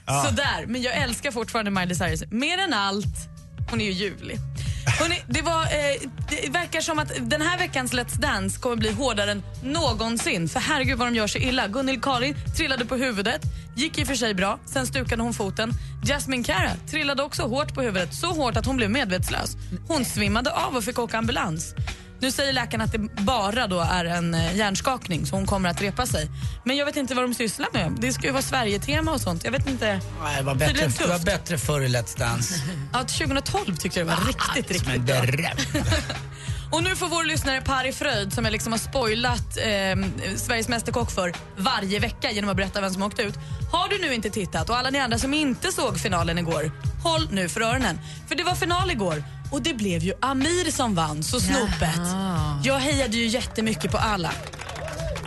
Ah, 0.04 0.24
Sådär, 0.24 0.66
men 0.66 0.82
jag 0.82 0.94
älskar 0.94 1.30
fortfarande 1.30 1.70
Miley 1.70 1.94
Cyrus 1.94 2.22
mer 2.30 2.58
än 2.58 2.72
allt. 2.74 3.16
Hon 3.70 3.80
är 3.80 3.84
ju 3.84 3.92
ljuvlig. 3.92 4.38
Hörrni, 4.86 5.22
det, 5.26 5.42
var, 5.42 5.62
eh, 5.62 6.08
det 6.28 6.50
verkar 6.50 6.80
som 6.80 6.98
att 6.98 7.12
den 7.20 7.42
här 7.42 7.58
veckans 7.58 7.92
Let's 7.92 8.20
Dance 8.20 8.60
kommer 8.60 8.76
bli 8.76 8.92
hårdare 8.92 9.30
än 9.30 9.42
någonsin. 9.62 10.48
För 10.48 10.60
herregud 10.60 10.98
vad 10.98 11.08
de 11.08 11.14
gör 11.14 11.26
sig 11.26 11.42
illa. 11.42 11.68
Gunnil 11.68 12.00
Karin 12.00 12.34
trillade 12.56 12.84
på 12.84 12.96
huvudet, 12.96 13.42
gick 13.76 13.98
i 13.98 14.02
och 14.02 14.06
för 14.06 14.14
sig 14.14 14.34
bra. 14.34 14.58
Sen 14.66 14.86
stukade 14.86 15.22
hon 15.22 15.34
foten. 15.34 15.72
Jasmine 16.04 16.44
Cara 16.44 16.70
trillade 16.90 17.22
också 17.22 17.42
hårt 17.42 17.74
på 17.74 17.82
huvudet. 17.82 18.14
Så 18.14 18.26
hårt 18.26 18.56
att 18.56 18.66
hon 18.66 18.76
blev 18.76 18.90
medvetslös. 18.90 19.56
Hon 19.88 20.04
svimmade 20.04 20.50
av 20.50 20.76
och 20.76 20.84
fick 20.84 20.98
åka 20.98 21.18
ambulans. 21.18 21.74
Nu 22.24 22.30
säger 22.30 22.52
läkarna 22.52 22.84
att 22.84 22.92
det 22.92 22.98
bara 22.98 23.66
då 23.66 23.80
är 23.80 24.04
en 24.04 24.34
eh, 24.34 24.56
hjärnskakning 24.56 25.26
så 25.26 25.36
hon 25.36 25.46
kommer 25.46 25.68
att 25.68 25.82
repa 25.82 26.06
sig. 26.06 26.30
Men 26.64 26.76
jag 26.76 26.86
vet 26.86 26.96
inte 26.96 27.14
vad 27.14 27.24
de 27.24 27.34
sysslar 27.34 27.68
med. 27.72 27.92
Det 28.00 28.12
ska 28.12 28.26
ju 28.26 28.32
vara 28.32 28.42
Sverige-tema 28.42 29.12
och 29.12 29.20
sånt. 29.20 29.44
Jag 29.44 29.52
vet 29.52 29.68
inte. 29.68 30.00
Nej, 30.22 30.36
det 30.36 30.42
var 30.42 30.54
bättre, 30.54 30.86
det 30.86 31.06
var 31.06 31.18
bättre 31.18 31.58
förr 31.58 31.80
i 31.80 31.88
Let's 31.88 32.18
Dance. 32.18 32.54
Ja, 32.92 32.98
2012 32.98 33.76
tyckte 33.76 33.98
jag 33.98 34.08
det 34.08 34.14
var 34.14 34.26
riktigt, 34.26 34.80
Som 34.80 34.90
en 34.92 35.06
riktigt 35.06 35.36
bra. 35.36 35.82
Och 36.72 36.82
nu 36.82 36.96
får 36.96 37.08
vår 37.08 37.24
lyssnare 37.24 37.60
Pari 37.60 37.92
Fröjd, 37.92 38.32
som 38.32 38.44
jag 38.44 38.52
liksom 38.52 38.72
har 38.72 38.78
spoilat 38.78 39.56
eh, 39.56 40.36
Sveriges 40.36 40.68
Mästerkock 40.68 41.10
för 41.10 41.32
varje 41.56 41.98
vecka 41.98 42.30
genom 42.30 42.50
att 42.50 42.56
berätta 42.56 42.80
vem 42.80 42.92
som 42.92 43.02
har 43.02 43.08
åkt 43.08 43.20
ut. 43.20 43.34
Har 43.72 43.88
du 43.88 43.98
nu 43.98 44.14
inte 44.14 44.30
tittat 44.30 44.70
och 44.70 44.76
alla 44.76 44.90
ni 44.90 44.98
andra 44.98 45.18
som 45.18 45.34
inte 45.34 45.72
såg 45.72 45.98
finalen 45.98 46.38
igår, 46.38 46.72
håll 47.02 47.28
nu 47.30 47.48
för 47.48 47.60
öronen. 47.60 47.98
För 48.28 48.34
det 48.34 48.44
var 48.44 48.54
final 48.54 48.90
igår 48.90 49.24
och 49.54 49.62
det 49.62 49.74
blev 49.74 50.02
ju 50.02 50.12
Amir 50.20 50.70
som 50.70 50.94
vann, 50.94 51.22
så 51.22 51.40
snopet. 51.40 52.00
Jag 52.64 52.78
hejade 52.78 53.16
ju 53.16 53.26
jättemycket 53.26 53.90
på 53.90 53.98
alla. 53.98 54.32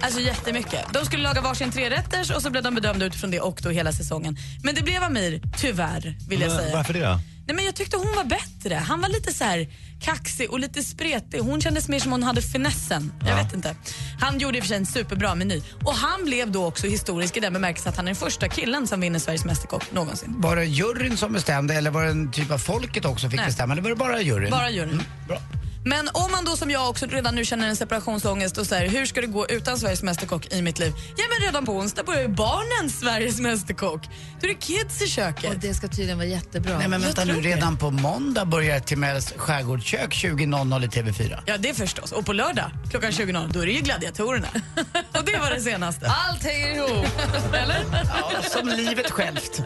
Alltså 0.02 0.20
jättemycket. 0.20 0.86
De 0.94 1.06
skulle 1.06 1.24
laga 1.24 1.42
varsin 1.42 1.72
trerätters 1.72 2.32
och 2.32 2.42
så 2.42 2.50
blev 2.50 2.64
de 2.64 2.76
bedömda 2.76 3.06
utifrån 3.06 3.32
det 3.32 3.40
och 3.40 3.60
då 3.64 3.70
hela 3.70 3.92
säsongen. 3.92 4.38
Men 4.64 4.76
det 4.76 4.84
blev 4.84 5.04
Amir, 5.04 5.42
tyvärr, 5.58 6.18
vill 6.30 6.42
jag 6.42 6.50
Men 6.50 6.60
säga. 6.60 6.76
Varför 6.76 6.94
det 6.94 7.00
då? 7.00 7.20
Nej, 7.48 7.56
men 7.56 7.66
jag 7.66 7.76
tyckte 7.76 7.98
hon 7.98 8.16
var 8.16 8.24
bättre. 8.24 8.76
Han 8.76 9.02
var 9.02 9.10
lite 9.10 9.34
så 9.34 9.44
här 9.44 9.68
kaxig 10.02 10.52
och 10.52 10.60
lite 10.60 10.84
spretig. 10.84 11.40
Hon 11.40 11.62
kändes 11.62 11.90
mer 11.90 12.00
som 12.00 12.12
hon 12.12 12.24
hade 12.24 12.42
finessen. 12.42 13.14
Jag 13.28 13.36
vet 13.36 13.54
inte. 13.54 13.76
Han 14.20 14.40
gjorde 14.40 14.58
i 14.58 14.62
och 14.62 14.64
för 14.64 14.68
sig 14.68 14.78
en 14.78 14.86
superbra 14.86 15.36
meny. 15.36 15.62
Och 15.84 15.94
han 15.94 16.26
blev 16.26 16.52
då 16.52 16.66
också 16.66 16.88
historisk 16.88 17.38
i 17.38 17.40
den 17.40 17.54
bemärkelsen 17.54 17.90
att 17.90 17.98
han 17.98 18.06
är 18.06 18.10
den 18.10 18.16
första 18.16 18.48
killen 18.48 18.88
som 18.88 19.02
vinner 19.02 19.20
Sveriges 19.20 19.46
Mästerkock 19.46 19.92
någonsin. 19.92 20.36
Var 20.38 20.56
det 20.56 20.66
juryn 20.66 21.18
som 21.18 21.34
bestämde 21.34 21.74
eller 21.74 21.92
var 21.92 22.04
det 22.04 22.12
en 22.12 22.32
typ 22.32 22.52
av 22.52 22.58
folket 22.58 23.06
också 23.06 23.30
fick 23.30 23.40
Nej. 23.40 23.48
bestämma? 23.48 23.74
Eller 23.74 23.82
var 23.82 23.90
det 23.90 23.96
bara 23.96 24.22
juryn? 24.22 24.52
Bara 24.52 24.70
juryn. 24.70 24.90
Mm, 24.90 25.06
bra. 25.28 25.38
Men 25.88 26.10
om 26.14 26.32
man 26.32 26.46
då 26.46 26.56
som 26.56 26.72
jag 26.72 26.90
också 26.90 27.06
redan 27.06 27.36
nu 27.36 27.46
känner 27.46 27.68
en 27.68 27.76
separationsångest 27.76 28.58
och 28.58 28.68
säger 28.68 28.90
hur 28.90 29.06
ska 29.06 29.22
det 29.22 29.28
gå 29.28 29.48
utan 29.48 29.78
Sveriges 29.78 30.04
Mästerkock 30.04 30.54
i 30.54 30.62
mitt 30.62 30.80
liv? 30.80 30.94
Ja 31.18 31.24
men 31.30 31.48
redan 31.48 31.66
på 31.66 31.72
onsdag 31.72 32.04
börjar 32.04 32.22
ju 32.22 32.28
barnens 32.28 33.00
Sveriges 33.00 33.40
Mästerkock. 33.40 34.02
Då 34.42 34.48
är 34.48 34.54
det 34.54 34.60
kids 34.60 35.02
i 35.02 35.08
köket. 35.08 35.50
Och 35.50 35.60
det 35.60 35.74
ska 35.74 35.88
tydligen 35.88 36.18
vara 36.18 36.28
jättebra. 36.28 36.78
Nej 36.78 36.88
men 36.88 37.02
vänta 37.02 37.26
nu, 37.26 37.34
det. 37.34 37.42
redan 37.42 37.78
på 37.78 37.92
måndag 37.92 38.46
börjar 38.46 38.80
Timells 38.80 39.34
skärgårdskök 39.38 40.14
20.00 40.14 40.86
i 40.86 40.88
TV4. 40.88 41.40
Ja 41.46 41.58
det 41.58 41.74
förstås. 41.74 42.12
Och 42.12 42.26
på 42.26 42.34
lördag 42.34 42.72
klockan 42.90 43.12
20.00 43.12 43.50
då 43.54 43.60
är 43.60 43.66
det 43.66 43.72
ju 43.72 43.82
gladiatorerna. 43.82 44.48
och 45.18 45.26
det 45.26 45.38
var 45.40 45.52
det 45.52 45.62
senaste. 45.62 46.12
Allt 46.30 46.44
hänger 46.44 46.76
ihop. 46.76 47.08
Eller? 47.54 47.86
Ja, 47.92 48.42
som 48.50 48.68
livet 48.68 49.12
självt. 49.12 49.62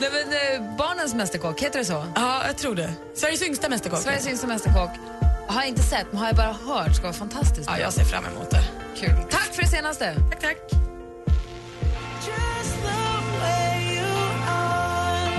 Nej, 0.00 0.10
men, 0.12 0.32
eh, 0.62 0.76
barnens 0.76 1.14
Mästerkock, 1.14 1.60
heter 1.62 1.78
det 1.78 1.84
så? 1.84 2.06
Ja, 2.14 2.46
jag 2.46 2.56
tror 2.56 2.74
det. 2.74 2.92
Sveriges 3.14 3.42
yngsta 3.42 3.68
Mästerkock. 3.68 4.00
Sveriges 4.00 4.26
yngsta 4.28 4.46
Mästerkock. 4.46 4.90
Har 5.48 5.60
jag 5.60 5.68
inte 5.68 5.82
sett, 5.82 6.06
men 6.10 6.20
har 6.20 6.26
jag 6.26 6.36
bara 6.36 6.52
hört 6.66 6.94
ska 6.94 7.02
vara 7.02 7.12
fantastiskt 7.12 7.68
Ja, 7.72 7.78
jag 7.78 7.92
ser 7.92 8.04
fram 8.04 8.24
emot 8.24 8.50
det. 8.50 8.62
Kul. 8.96 9.10
Tack 9.30 9.54
för 9.54 9.62
det 9.62 9.68
senaste. 9.68 10.14
Tack, 10.30 10.40
tack. 10.40 10.56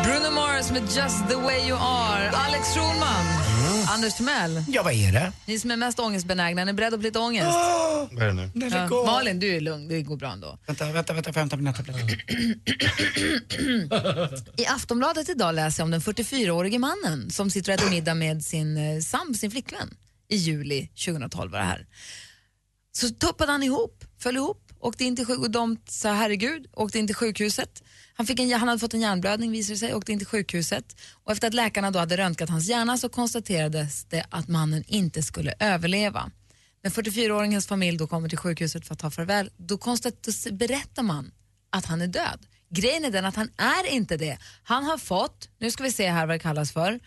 Bruno 0.03 0.31
Mars 0.31 0.71
med 0.71 0.81
Just 0.81 1.29
the 1.29 1.35
way 1.35 1.67
you 1.67 1.77
are. 1.77 2.31
Alex 2.47 2.73
Schulman. 2.75 3.50
Anders 3.91 4.13
Timell. 4.13 4.63
Ja, 4.67 4.83
vad 4.83 4.93
är 4.93 5.11
det? 5.11 5.31
Ni 5.45 5.59
som 5.59 5.71
är 5.71 5.77
mest 5.77 5.99
ångestbenägna, 5.99 6.61
är 6.61 6.65
ni 6.65 6.73
beredda 6.73 6.97
på 6.97 7.03
lite 7.03 7.19
ångest? 7.19 7.57
Vad 8.11 8.23
är 8.23 8.27
det 8.27 8.33
nu? 8.33 8.51
Ja. 8.71 9.03
Malin, 9.05 9.39
du 9.39 9.55
är 9.55 9.59
lugn. 9.61 9.87
Det 9.87 10.01
går 10.01 10.17
bra 10.17 10.31
ändå. 10.31 10.57
Vänta, 10.67 10.91
vänta, 10.91 11.13
vänta, 11.13 11.31
vänta 11.31 11.57
mina 11.57 11.73
tabletter. 11.73 12.23
I 14.57 14.65
Aftonbladet 14.65 15.29
idag 15.29 15.55
läser 15.55 15.81
jag 15.81 15.85
om 15.85 15.91
den 15.91 16.01
44-årige 16.01 16.79
mannen 16.79 17.31
som 17.31 17.49
sitter 17.49 17.71
och 17.71 17.79
äter 17.79 17.89
middag 17.89 18.13
med 18.15 18.43
sin 18.43 18.77
eh, 18.77 18.99
sambo, 19.01 19.33
sin 19.33 19.51
flickvän. 19.51 19.93
I 20.29 20.35
juli 20.35 20.87
2012 20.87 21.51
var 21.51 21.59
det 21.59 21.65
här. 21.65 21.87
Så 22.91 23.09
tuppade 23.09 23.51
han 23.51 23.63
ihop, 23.63 24.03
föll 24.19 24.35
ihop, 24.35 24.70
åkte 24.81 25.03
in 25.03 25.15
till 25.15 25.25
sjuk- 25.25 25.39
och 25.39 25.51
de 25.51 25.77
sa 25.85 26.13
herregud, 26.13 26.67
åkte 26.73 26.99
in 26.99 27.07
till 27.07 27.15
sjukhuset. 27.15 27.83
Han, 28.13 28.25
fick 28.25 28.39
en, 28.39 28.51
han 28.51 28.67
hade 28.67 28.79
fått 28.79 28.93
en 28.93 29.01
hjärnblödning 29.01 29.51
visade 29.51 29.73
det 29.73 29.79
sig, 29.79 29.93
åkte 29.93 30.11
in 30.11 30.19
till 30.19 30.27
sjukhuset. 30.27 30.95
Och 31.23 31.31
efter 31.31 31.47
att 31.47 31.53
läkarna 31.53 31.91
då 31.91 31.99
hade 31.99 32.17
röntgat 32.17 32.49
hans 32.49 32.69
hjärna 32.69 32.97
så 32.97 33.09
konstaterades 33.09 34.05
det 34.05 34.25
att 34.29 34.47
mannen 34.47 34.83
inte 34.87 35.23
skulle 35.23 35.53
överleva. 35.59 36.31
När 36.83 36.91
44-åringens 36.91 37.67
familj 37.67 37.97
då 37.97 38.07
kommer 38.07 38.29
till 38.29 38.37
sjukhuset 38.37 38.87
för 38.87 38.93
att 38.93 38.99
ta 38.99 39.11
farväl, 39.11 39.49
då, 39.57 39.77
konstat, 39.77 40.23
då 40.23 40.53
berättar 40.53 41.03
man 41.03 41.31
att 41.69 41.85
han 41.85 42.01
är 42.01 42.07
död. 42.07 42.39
Grejen 42.69 43.05
är 43.05 43.11
den 43.11 43.25
att 43.25 43.35
han 43.35 43.49
är 43.57 43.91
inte 43.91 44.17
det. 44.17 44.37
Han 44.63 44.83
har 44.83 44.97
fått, 44.97 45.49
nu 45.59 45.71
ska 45.71 45.83
vi 45.83 45.91
se 45.91 46.09
här 46.09 46.25
vad 46.25 46.35
det 46.35 46.39
kallas 46.39 46.71
för, 46.71 46.99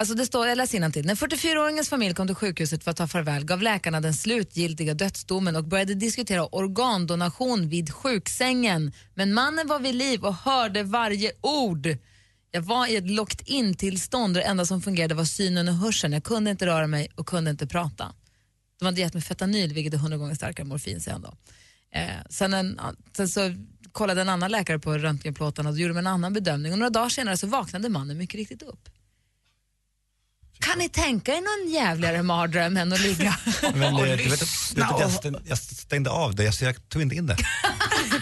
Alltså 0.00 0.14
det 0.14 0.26
står, 0.26 0.46
jag 0.46 0.56
läser 0.56 0.90
till. 0.90 1.06
När 1.06 1.14
44-åringens 1.14 1.88
familj 1.88 2.14
kom 2.14 2.26
till 2.26 2.36
sjukhuset 2.36 2.84
för 2.84 2.90
att 2.90 2.96
ta 2.96 3.06
farväl 3.06 3.44
gav 3.44 3.62
läkarna 3.62 4.00
den 4.00 4.14
slutgiltiga 4.14 4.94
dödsdomen 4.94 5.56
och 5.56 5.64
började 5.64 5.94
diskutera 5.94 6.46
organdonation 6.46 7.68
vid 7.68 7.94
sjuksängen. 7.94 8.92
Men 9.14 9.34
mannen 9.34 9.66
var 9.66 9.80
vid 9.80 9.94
liv 9.94 10.24
och 10.24 10.34
hörde 10.34 10.82
varje 10.82 11.32
ord. 11.40 11.88
Jag 12.50 12.62
var 12.62 12.86
i 12.86 12.96
ett 12.96 13.10
locked 13.10 13.48
in-tillstånd 13.48 14.36
och 14.36 14.42
det 14.42 14.48
enda 14.48 14.66
som 14.66 14.82
fungerade 14.82 15.14
var 15.14 15.24
synen 15.24 15.68
och 15.68 15.74
hörseln. 15.74 16.12
Jag 16.12 16.24
kunde 16.24 16.50
inte 16.50 16.66
röra 16.66 16.86
mig 16.86 17.08
och 17.14 17.26
kunde 17.26 17.50
inte 17.50 17.66
prata. 17.66 18.12
De 18.78 18.84
hade 18.84 19.00
gett 19.00 19.14
mig 19.14 19.22
fentanyl, 19.22 19.74
vilket 19.74 19.94
är 19.94 19.98
hundra 19.98 20.18
gånger 20.18 20.34
starkare 20.34 20.62
än 20.62 20.68
morfin, 20.68 21.00
säger 21.00 21.12
han 21.12 21.22
då. 21.22 21.34
Eh, 21.98 22.26
sen, 22.30 22.54
en, 22.54 22.80
sen 23.16 23.28
så 23.28 23.54
kollade 23.92 24.20
en 24.20 24.28
annan 24.28 24.50
läkare 24.50 24.78
på 24.78 24.98
röntgenplåtarna 24.98 25.70
och 25.70 25.78
gjorde 25.78 25.98
en 25.98 26.06
annan 26.06 26.32
bedömning 26.32 26.72
och 26.72 26.78
några 26.78 26.90
dagar 26.90 27.08
senare 27.08 27.36
så 27.36 27.46
vaknade 27.46 27.88
mannen 27.88 28.18
mycket 28.18 28.38
riktigt 28.38 28.62
upp. 28.62 28.88
Kan 30.60 30.78
ni 30.78 30.88
tänka 30.88 31.32
er 31.32 31.40
någon 31.40 31.72
jävligare 31.72 32.22
mardröm 32.22 32.76
än 32.76 32.92
att 32.92 33.00
ligga? 33.00 33.36
Men, 33.74 33.94
Och 33.94 34.06
eh, 34.06 34.16
du 34.16 34.16
vet, 34.16 34.18
du 34.18 34.24
lyssna 34.30 34.86
vet, 34.86 34.94
att 34.94 35.00
jag, 35.00 35.10
stängde, 35.10 35.40
jag 35.44 35.58
stängde 35.58 36.10
av 36.10 36.34
det, 36.34 36.52
så 36.52 36.64
jag 36.64 36.88
tog 36.88 37.02
inte 37.02 37.14
in 37.14 37.26
det. 37.26 37.36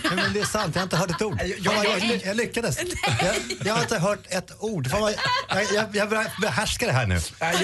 Nej, 0.05 0.17
men 0.17 0.33
det 0.33 0.41
är 0.41 0.45
sant, 0.45 0.75
jag 0.75 0.81
har 0.81 0.85
inte 0.85 0.97
hört 0.97 1.11
ett 1.11 1.23
ord. 1.23 1.41
Jag, 1.41 1.59
jag, 1.59 2.01
jag, 2.01 2.21
jag 2.25 2.37
lyckades. 2.37 2.79
Jag, 3.23 3.35
jag 3.65 3.75
har 3.75 3.83
inte 3.83 3.99
hört 3.99 4.27
ett 4.29 4.51
ord. 4.59 4.91
Fan 4.91 5.15
jag, 5.49 5.65
jag, 5.75 5.97
jag 5.97 6.27
behärskar 6.43 6.87
det 6.87 6.93
här 6.93 7.07
nu. 7.07 7.21
Ja, 7.41 7.53
jag, 7.53 7.63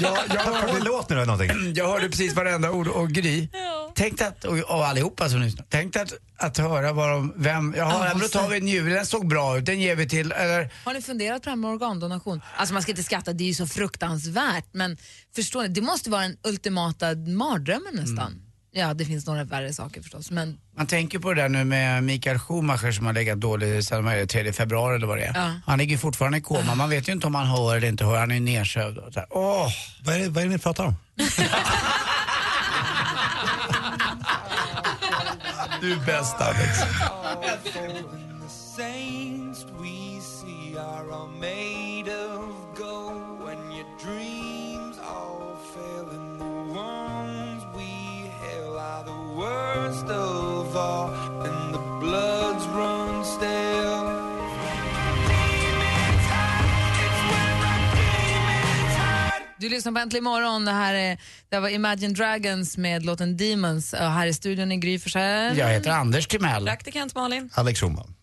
jag, 0.00 0.18
jag, 0.28 0.40
Har 0.40 0.66
du 0.66 0.72
hörde, 0.72 0.84
låt 0.84 1.08
nu 1.08 1.16
eller 1.16 1.26
någonting? 1.26 1.72
jag 1.76 1.88
hörde 1.88 2.08
precis 2.08 2.34
varenda 2.34 2.70
ord 2.70 2.88
och 2.88 3.10
Gry. 3.10 3.48
Tänk 3.94 4.20
att, 4.20 4.44
och, 4.44 4.58
och 4.58 4.86
allihopa 4.86 5.28
som 5.28 5.40
lyssnar, 5.42 5.64
tänk 5.68 5.96
att, 5.96 6.12
att 6.36 6.58
höra 6.58 6.92
vad 6.92 7.08
de, 7.08 7.32
vem, 7.36 7.74
jaha, 7.76 8.08
Ja, 8.08 8.18
då 8.20 8.28
tar 8.28 8.48
vi 8.48 8.56
en 8.56 8.64
njure, 8.64 8.94
den 8.94 9.06
såg 9.06 9.28
bra 9.28 9.58
ut, 9.58 9.64
den 9.64 9.80
ger 9.80 9.96
vi 9.96 10.08
till, 10.08 10.32
eller 10.32 10.70
Har 10.84 10.94
ni 10.94 11.02
funderat 11.02 11.42
på 11.42 11.44
det 11.44 11.50
här 11.50 11.56
med 11.56 11.70
organdonation? 11.70 12.40
Alltså 12.56 12.72
man 12.72 12.82
ska 12.82 12.92
inte 12.92 13.02
skratta, 13.02 13.32
det 13.32 13.44
är 13.44 13.46
ju 13.46 13.54
så 13.54 13.66
fruktansvärt. 13.66 13.91
Men 14.72 14.96
förstår 15.34 15.62
ni, 15.62 15.68
det 15.68 15.80
måste 15.80 16.10
vara 16.10 16.22
den 16.22 16.36
ultimata 16.44 17.14
mardrömmen 17.14 17.94
nästan. 17.94 18.42
Ja, 18.74 18.94
det 18.94 19.04
finns 19.04 19.26
några 19.26 19.44
värre 19.44 19.72
saker 19.72 20.02
förstås. 20.02 20.30
Men 20.30 20.58
Man 20.76 20.86
tänker 20.86 21.18
på 21.18 21.34
det 21.34 21.42
där 21.42 21.48
nu 21.48 21.64
med 21.64 22.04
Mikael 22.04 22.38
Schumacher 22.38 22.92
som 22.92 23.06
har 23.06 23.12
legat 23.12 23.40
dålig 23.40 23.84
sedan 23.84 24.04
det, 24.04 24.26
3 24.26 24.52
februari 24.52 24.96
eller 24.96 25.06
vad 25.06 25.18
det 25.18 25.24
är. 25.24 25.34
Ja. 25.34 25.54
Han 25.66 25.78
ligger 25.78 25.98
fortfarande 25.98 26.38
i 26.38 26.40
koma, 26.40 26.74
man 26.74 26.90
vet 26.90 27.08
ju 27.08 27.12
inte 27.12 27.26
om 27.26 27.34
han 27.34 27.46
hör 27.46 27.76
eller 27.76 27.88
inte 27.88 28.04
hör, 28.04 28.18
han 28.18 28.30
är 28.30 28.34
ju 28.34 28.40
nedsövd. 28.40 28.98
och 28.98 29.12
så 29.12 29.20
här. 29.20 29.28
Åh, 29.30 29.68
Vad 30.04 30.14
är, 30.14 30.18
det, 30.18 30.28
vad 30.28 30.42
är 30.42 30.46
det 30.48 30.52
ni 30.52 30.58
pratar 30.58 30.84
om? 30.84 30.94
du 35.80 35.92
är 35.92 36.06
bäst 36.06 36.36
Alex. 36.40 36.78
Du 59.62 59.68
lyssnar 59.68 59.92
på 59.92 59.98
Äntligen 59.98 60.24
morgon. 60.24 60.64
Det 60.64 60.72
här 60.72 60.94
är, 60.94 61.18
det 61.48 61.58
var 61.58 61.68
Imagine 61.68 62.14
Dragons 62.14 62.76
med 62.76 63.04
låten 63.04 63.36
Demons. 63.36 63.92
Och 63.92 63.98
här 63.98 64.26
i 64.26 64.34
studion 64.34 64.72
är 64.72 64.76
Gry 64.76 64.98
Forssell. 64.98 65.58
Jag 65.58 65.68
heter 65.68 65.90
Anders 65.90 66.26
Timell. 66.26 66.64
Praktikant 66.64 67.14
Malin. 67.14 67.50
Alex 67.54 67.80
Schulman. 67.80 68.14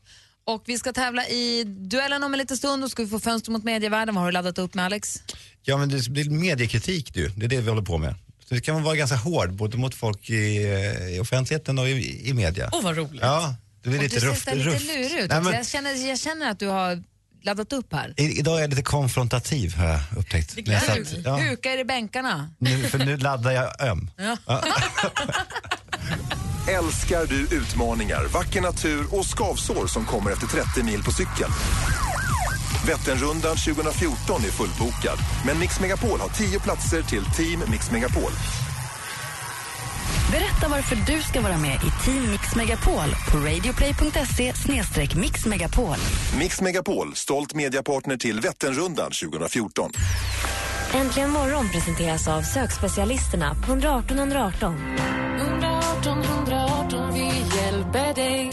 Och 0.45 0.63
vi 0.65 0.77
ska 0.77 0.93
tävla 0.93 1.27
i 1.27 1.63
duellen 1.63 2.23
om 2.23 2.33
en 2.33 2.37
liten 2.37 2.57
stund. 2.57 2.83
Då 2.83 2.89
ska 2.89 3.03
vi 3.03 3.09
få 3.09 3.19
fönster 3.19 3.51
mot 3.51 3.63
medievärlden. 3.63 4.15
Vad 4.15 4.21
har 4.21 4.27
du 4.27 4.33
laddat 4.33 4.57
upp 4.57 4.73
med 4.73 4.85
Alex? 4.85 5.23
Ja, 5.61 5.77
men 5.77 5.89
det 5.89 6.09
blir 6.09 6.29
mediekritik 6.29 7.13
du. 7.13 7.27
Det 7.27 7.45
är 7.45 7.49
det 7.49 7.61
vi 7.61 7.69
håller 7.69 7.81
på 7.81 7.97
med. 7.97 8.15
Så 8.49 8.55
det 8.55 8.61
kan 8.61 8.73
man 8.75 8.83
vara 8.83 8.95
ganska 8.95 9.15
hård 9.17 9.53
både 9.53 9.77
mot 9.77 9.95
folk 9.95 10.29
i, 10.29 10.63
eh, 10.63 11.15
i 11.15 11.19
offentligheten 11.19 11.79
och 11.79 11.89
i, 11.89 12.29
i 12.29 12.33
media. 12.33 12.69
Åh, 12.73 12.83
vad 12.83 12.97
roligt. 12.97 13.21
Ja, 13.21 13.55
det 13.83 13.89
blir 13.89 13.99
Och 13.99 14.03
lite 14.03 14.15
du 14.15 14.19
ser 14.21 14.27
rufft. 14.27 14.43
så 14.43 14.49
här 14.49 14.57
lite 14.57 14.69
lurig 14.69 15.23
ut. 15.23 15.29
Nej, 15.29 15.41
men, 15.41 15.53
jag, 15.53 15.67
känner, 15.67 16.07
jag 16.09 16.19
känner 16.19 16.51
att 16.51 16.59
du 16.59 16.67
har 16.67 17.03
laddat 17.41 17.73
upp 17.73 17.93
här. 17.93 18.13
i, 18.17 18.39
idag 18.39 18.57
är 18.57 18.61
jag 18.61 18.69
lite 18.69 18.81
konfrontativ 18.81 19.75
har 19.75 19.85
jag 19.85 19.99
upptäckt. 20.17 20.55
Det 20.65 20.71
jag 20.71 20.81
satt- 20.83 20.97
ja, 21.25 21.35
Huka 21.37 21.73
er 21.73 21.77
i 21.77 21.85
bänkarna. 21.85 22.49
nu, 22.57 22.83
för 22.83 22.97
nu 22.97 23.17
laddar 23.17 23.51
jag 23.51 23.81
öm. 23.81 24.09
Älskar 26.67 27.25
du 27.25 27.57
utmaningar, 27.57 28.25
vacker 28.33 28.61
natur 28.61 29.05
och 29.15 29.25
skavsår 29.25 29.87
som 29.87 30.05
kommer 30.05 30.31
efter 30.31 30.47
30 30.47 30.83
mil 30.83 31.03
på 31.03 31.11
cykeln? 31.11 31.51
Vätternrundan 32.87 33.55
2014 33.57 34.41
är 34.45 34.51
fullbokad, 34.51 35.19
men 35.45 35.59
Mix 35.59 35.79
Megapol 35.79 36.19
har 36.19 36.29
10 36.29 36.59
platser 36.59 37.01
till 37.01 37.25
Team 37.25 37.63
Mix 37.71 37.91
Megapol. 37.91 38.31
Berätta 40.31 40.67
varför 40.69 40.95
du 40.95 41.21
ska 41.21 41.41
vara 41.41 41.57
med 41.57 41.75
i 41.75 42.05
Team 42.05 42.31
Mix 42.31 42.55
Megapol 42.55 43.15
på 43.31 43.37
radioplay.se 43.37 44.53
mixmegapol. 45.15 45.95
Mix 46.39 46.61
Megapol, 46.61 47.15
stolt 47.15 47.53
mediepartner 47.53 48.17
till 48.17 48.39
Vätternrundan 48.39 49.11
2014. 49.11 49.91
Äntligen 50.93 51.29
morgon 51.29 51.69
presenteras 51.69 52.27
av 52.27 52.41
sökspecialisterna 52.41 53.55
på 53.65 53.71
118 53.71 54.19
118. 54.19 54.97
118 55.37 56.23
118 56.23 57.13
vi 57.13 57.25
hjälper 57.57 58.13
dig 58.13 58.51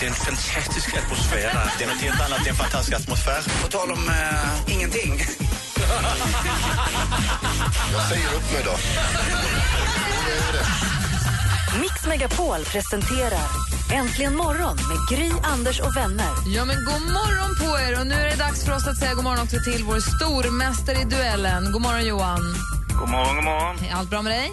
Det 0.00 0.04
är 0.04 0.08
en 0.08 0.14
fantastisk 0.14 0.96
atmosfär. 0.96 1.70
Det 1.78 1.84
är 1.84 1.88
något 1.88 2.02
helt 2.02 2.20
annat, 2.20 2.38
det 2.44 2.48
är 2.48 2.52
en 2.52 2.56
fantastisk 2.56 2.96
atmosfär. 3.00 3.62
På 3.62 3.68
tal 3.68 3.90
om 3.90 4.08
eh, 4.08 4.74
ingenting. 4.74 5.18
Jag 7.92 8.02
säger 8.08 8.26
upp 8.26 8.52
mig 8.52 8.62
då. 8.64 8.72
Mix 11.80 12.06
Megapol 12.06 12.64
presenterar 12.64 13.68
Äntligen 13.92 14.36
morgon 14.36 14.76
med 14.76 15.18
Gry, 15.18 15.30
Anders 15.42 15.80
och 15.80 15.96
vänner. 15.96 16.30
Ja, 16.56 16.64
men 16.64 16.76
god 16.76 17.02
morgon 17.02 17.50
på 17.60 17.78
er! 17.78 18.00
Och 18.00 18.06
nu 18.06 18.14
är 18.14 18.30
det 18.30 18.36
dags 18.36 18.64
för 18.64 18.72
oss 18.72 18.86
att 18.86 18.96
säga 18.96 19.14
god 19.14 19.24
morgon 19.24 19.42
också 19.42 19.56
till 19.64 19.84
vår 19.84 20.00
stormästare 20.00 20.98
i 21.00 21.04
duellen. 21.04 21.72
God 21.72 21.82
morgon, 21.82 22.06
Johan. 22.06 22.40
God 23.00 23.08
morgon, 23.08 23.36
god 23.36 23.44
morgon. 23.44 23.76
Är 23.90 23.94
allt 23.94 24.10
bra 24.10 24.22
med 24.22 24.32
dig? 24.32 24.50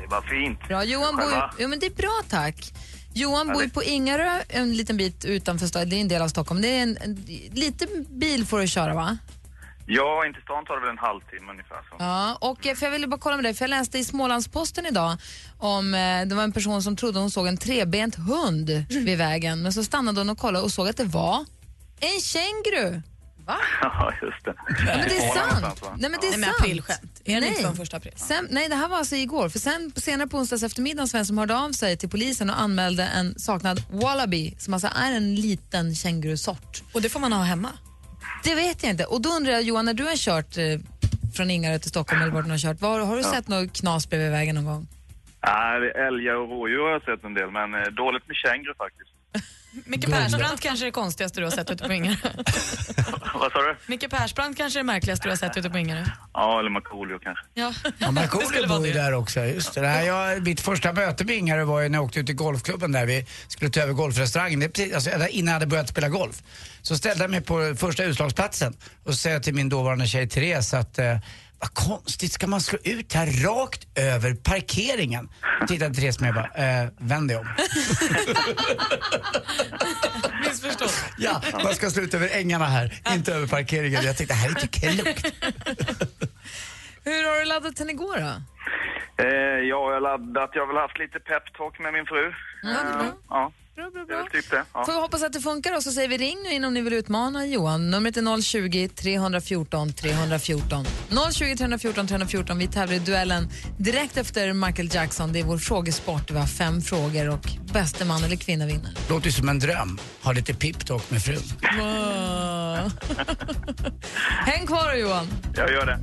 Det 0.00 0.06
var 0.06 0.22
fint. 0.22 0.68
Bra. 0.68 0.84
Johan 0.84 1.16
bor? 1.16 1.50
Jo, 1.58 1.68
men 1.68 1.78
det 1.78 1.86
är 1.86 1.94
bra, 1.94 2.20
tack. 2.28 2.72
Johan 3.14 3.46
bor 3.46 3.68
på 3.68 3.82
Ingarö, 3.82 4.40
en 4.48 4.76
liten 4.76 4.96
bit 4.96 5.24
utanför 5.24 5.66
staden. 5.66 5.88
Det 5.90 5.96
är 5.96 6.00
en 6.00 6.08
del 6.08 6.22
av 6.22 6.28
Stockholm. 6.28 6.62
Det 6.62 6.68
är 6.68 6.82
en, 6.82 6.96
en 7.00 7.14
liten 7.52 7.88
bil 8.10 8.46
får 8.46 8.60
du 8.60 8.66
köra, 8.68 8.94
va? 8.94 9.18
Ja, 9.86 10.26
in 10.26 10.34
till 10.34 10.42
stan 10.42 10.64
tar 10.64 10.74
det 10.74 10.80
väl 10.80 10.90
en 10.90 10.98
halvtimme 10.98 11.50
ungefär. 11.50 11.76
Så. 11.90 11.96
Ja, 11.98 12.38
och 12.40 12.66
eh, 12.66 12.74
för 12.74 12.86
jag 12.86 12.90
ville 12.92 13.06
bara 13.06 13.20
kolla 13.20 13.36
med 13.36 13.44
dig, 13.44 13.54
för 13.54 13.64
jag 13.64 13.70
läste 13.70 13.98
i 13.98 14.04
Smålandsposten 14.04 14.86
idag 14.86 15.16
om, 15.58 15.94
eh, 15.94 16.26
det 16.26 16.34
var 16.34 16.42
en 16.42 16.52
person 16.52 16.82
som 16.82 16.96
trodde 16.96 17.18
hon 17.18 17.30
såg 17.30 17.46
en 17.46 17.56
trebent 17.56 18.14
hund 18.14 18.70
vid 18.88 19.18
vägen, 19.18 19.62
men 19.62 19.72
så 19.72 19.84
stannade 19.84 20.20
hon 20.20 20.30
och 20.30 20.38
kollade 20.38 20.64
och 20.64 20.72
såg 20.72 20.88
att 20.88 20.96
det 20.96 21.04
var 21.04 21.44
en 22.00 22.20
känguru. 22.20 23.02
Ja, 23.82 24.12
just 24.22 24.44
det. 24.44 24.54
Ja, 24.68 24.96
men 24.96 25.08
det 25.08 25.16
är 25.16 25.34
sant. 25.34 25.82
va? 25.82 25.96
Nej, 25.98 26.10
men 26.10 26.20
det 26.20 26.26
är 26.26 26.30
Nej, 26.30 26.38
men 26.40 26.48
sant. 26.48 26.60
aprilskämt. 26.60 27.20
Är 27.24 27.34
det 27.34 27.40
Nej. 27.40 27.48
inte 27.48 27.62
från 27.62 27.76
första 27.76 27.96
april? 27.96 28.12
Sen, 28.16 28.46
nej, 28.50 28.68
det 28.68 28.74
här 28.74 28.88
var 28.88 28.96
alltså 28.98 29.16
igår. 29.16 29.48
För 29.48 29.58
sen 29.58 29.92
senare 29.96 30.28
på 30.28 30.38
onsdags 30.38 30.62
eftermiddag 30.62 31.06
Sven 31.06 31.26
som 31.26 31.38
hörde 31.38 31.56
av 31.58 31.72
sig 31.72 31.96
till 31.96 32.08
polisen 32.08 32.50
och 32.50 32.60
anmälde 32.60 33.04
en 33.04 33.38
saknad 33.38 33.82
wallaby 33.90 34.54
som 34.58 34.74
alltså 34.74 34.88
är 34.94 35.12
en 35.12 35.34
liten 35.34 35.94
kängurusort. 35.94 36.82
Och 36.92 37.02
det 37.02 37.08
får 37.08 37.20
man 37.20 37.32
ha 37.32 37.42
hemma? 37.42 37.68
Det 38.44 38.54
vet 38.54 38.82
jag 38.82 38.90
inte. 38.90 39.04
Och 39.04 39.20
då 39.22 39.28
undrar 39.28 39.52
jag 39.52 39.62
Johan, 39.62 39.84
när 39.84 39.94
du 39.94 40.04
har 40.04 40.16
kört 40.16 40.56
eh, 40.56 40.64
från 41.36 41.50
Ingarö 41.50 41.78
till 41.78 41.90
Stockholm 41.90 42.22
eller 42.22 42.32
vart 42.32 42.44
du 42.44 42.50
har 42.50 42.58
kört, 42.58 42.80
var, 42.80 43.00
har 43.00 43.16
du 43.16 43.22
sett 43.22 43.48
något 43.48 43.72
knas 43.80 44.10
bredvid 44.10 44.30
vägen 44.30 44.54
någon 44.54 44.64
gång? 44.64 44.86
Nej, 45.46 45.90
älgar 46.06 46.34
och 46.34 46.48
rådjur 46.48 46.82
har 46.82 46.90
jag 46.90 47.02
sett 47.02 47.24
en 47.24 47.34
del, 47.34 47.50
men 47.50 47.74
eh, 47.74 47.80
dåligt 47.82 48.26
med 48.28 48.36
känguru 48.36 48.74
faktiskt. 48.74 49.10
Micke 49.72 50.10
Persbrandt 50.10 50.60
kanske 50.60 50.84
är 50.84 50.86
det 50.86 50.92
konstigaste 50.92 51.40
du 51.40 51.44
har 51.46 51.50
sett 51.50 51.70
ute 51.70 51.84
på 51.84 51.92
Ingarö. 51.92 52.16
Vad 53.34 53.52
sa 53.52 53.58
du? 53.58 53.76
Micke 53.86 54.10
Persbrandt 54.10 54.58
kanske 54.58 54.78
är 54.78 54.82
det 54.82 54.86
märkligaste 54.86 55.26
du 55.26 55.30
har 55.30 55.36
sett 55.36 55.56
ute 55.56 55.70
på 55.70 55.78
Ingarö. 55.78 56.04
Ja, 56.34 56.58
eller 56.60 56.70
Markoolio 56.70 57.18
kanske. 57.18 57.44
Ja, 57.54 57.72
Ja, 57.98 58.10
Markoolio 58.10 58.68
bor 58.68 58.86
ju 58.86 58.92
där 58.92 59.12
också. 59.12 59.40
Just 59.40 59.74
det. 59.74 59.80
det 59.80 59.86
här, 59.86 60.02
jag, 60.02 60.42
mitt 60.42 60.60
första 60.60 60.92
möte 60.92 61.24
med 61.24 61.36
Ingarö 61.36 61.64
var 61.64 61.80
ju 61.80 61.88
när 61.88 61.98
jag 61.98 62.04
åkte 62.04 62.20
ut 62.20 62.26
till 62.26 62.34
golfklubben 62.34 62.92
där 62.92 63.06
vi 63.06 63.26
skulle 63.48 63.70
ta 63.70 63.80
över 63.80 63.92
golfrestaurangen. 63.92 64.60
Det 64.60 64.68
precis, 64.68 64.94
alltså, 64.94 65.10
innan 65.28 65.46
jag 65.46 65.52
hade 65.52 65.66
börjat 65.66 65.88
spela 65.88 66.08
golf. 66.08 66.42
Så 66.82 66.96
ställde 66.96 67.24
jag 67.24 67.30
mig 67.30 67.40
på 67.40 67.74
första 67.78 68.04
utslagsplatsen 68.04 68.76
och 69.04 69.12
så 69.12 69.16
säger 69.16 69.36
jag 69.36 69.42
till 69.42 69.54
min 69.54 69.68
dåvarande 69.68 70.06
tjej 70.06 70.28
Therese 70.28 70.74
att 70.74 70.98
eh, 70.98 71.16
vad 71.62 71.74
konstigt, 71.74 72.32
ska 72.32 72.46
man 72.46 72.60
slå 72.60 72.78
ut 72.84 73.12
här 73.12 73.26
rakt 73.46 73.98
över 73.98 74.34
parkeringen? 74.34 75.28
Tittade 75.68 75.94
Therese 75.94 76.18
på 76.18 76.24
mig 76.24 76.30
och 76.30 76.34
bara, 76.34 76.82
eh, 76.82 76.88
vänd 76.98 77.28
dig 77.28 77.36
om. 77.36 77.46
Missförstått. 80.44 81.04
Ja, 81.18 81.42
man 81.64 81.74
ska 81.74 81.90
slå 81.90 82.02
ut 82.02 82.14
över 82.14 82.28
ängarna 82.32 82.64
här, 82.64 83.00
inte 83.14 83.34
över 83.34 83.46
parkeringen. 83.46 84.04
Jag 84.04 84.16
tänkte, 84.16 84.34
det 84.34 84.38
här 84.38 84.46
är 84.46 84.50
inte 84.50 84.68
klokt. 84.68 85.34
Hur 87.04 87.28
har 87.28 87.40
du 87.40 87.44
laddat 87.44 87.76
den 87.76 87.90
igår 87.90 88.18
då? 88.18 88.32
Eh, 89.24 89.28
ja, 89.28 89.58
jag 89.62 89.92
har 89.92 90.00
laddat. 90.00 90.50
Jag 90.54 90.62
har 90.62 90.66
väl 90.66 90.76
haft 90.76 90.98
lite 90.98 91.20
peptalk 91.20 91.78
med 91.78 91.92
min 91.92 92.06
fru. 92.06 92.32
Bra. 92.62 92.70
Eh, 92.70 93.12
ja, 93.28 93.52
Bra, 93.76 93.90
bra, 93.90 94.04
bra. 94.04 94.28
typ 94.32 94.50
det. 94.50 94.64
Ja. 94.74 94.84
Får 94.84 94.92
vi 94.92 95.00
hoppas 95.00 95.22
att 95.22 95.32
det 95.32 95.40
funkar 95.40 95.76
och 95.76 95.82
så 95.82 95.92
säger 95.92 96.08
vi 96.08 96.16
ring 96.16 96.38
nu 96.44 96.50
in 96.52 96.64
om 96.64 96.74
ni 96.74 96.80
vill 96.80 96.92
utmana 96.92 97.46
Johan. 97.46 97.90
Numret 97.90 98.16
är 98.16 98.42
020 98.42 98.88
314 98.88 99.92
314. 99.92 100.84
020 101.32 101.56
314 101.56 102.06
314. 102.06 102.58
Vi 102.58 102.68
tävlar 102.68 102.96
i 102.96 102.98
duellen 102.98 103.48
direkt 103.78 104.16
efter 104.16 104.52
Michael 104.52 104.94
Jackson. 104.94 105.32
Det 105.32 105.40
är 105.40 105.44
vår 105.44 105.58
frågesport. 105.58 106.30
Vi 106.30 106.38
har 106.38 106.46
fem 106.46 106.82
frågor 106.82 107.28
och 107.28 107.48
bäste 107.72 108.04
man 108.04 108.24
eller 108.24 108.36
kvinna 108.36 108.66
vinner. 108.66 108.90
Låter 109.08 109.30
som 109.30 109.48
en 109.48 109.58
dröm. 109.58 109.98
Ha 110.22 110.32
lite 110.32 110.52
pip-talk 110.52 111.10
med 111.10 111.22
frun. 111.22 111.42
Häng 114.46 114.66
kvar 114.66 114.94
Johan. 114.94 115.26
Jag 115.56 115.70
gör 115.70 115.86
det. 115.86 115.98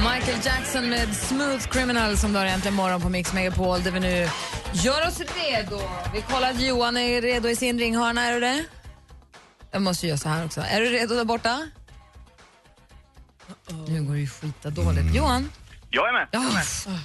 Michael 0.00 0.38
Jackson 0.44 0.88
med 0.88 1.16
Smooth 1.16 1.68
Criminal 1.68 2.16
som 2.16 2.32
du 2.32 2.38
har 2.38 2.46
äntligen 2.46 2.74
morgon 2.74 3.00
på 3.00 3.08
Mix 3.08 3.32
Megapol 3.32 3.82
där 3.82 3.90
vi 3.90 4.00
nu 4.00 4.28
Gör 4.72 5.06
oss 5.08 5.20
redo. 5.20 5.80
Vi 6.14 6.22
kollar 6.22 6.50
att 6.50 6.60
Johan 6.60 6.96
är 6.96 7.22
redo 7.22 7.48
i 7.48 7.56
sin 7.56 7.78
ringhörna. 7.78 8.24
Är 8.24 8.34
du 8.34 8.40
det? 8.40 8.64
Jag 9.70 9.82
måste 9.82 10.06
göra 10.06 10.18
så 10.18 10.28
här 10.28 10.44
också. 10.44 10.60
Är 10.60 10.80
du 10.80 10.86
redo 10.90 11.14
där 11.14 11.24
borta? 11.24 11.68
Nu 13.88 14.02
går 14.02 14.14
det 14.14 14.20
ju 14.20 14.26
skita 14.26 14.70
dåligt. 14.70 15.14
Johan? 15.14 15.52
Jag 15.90 16.08
är 16.08 16.12
med. 16.12 16.28
Ja, 16.30 16.42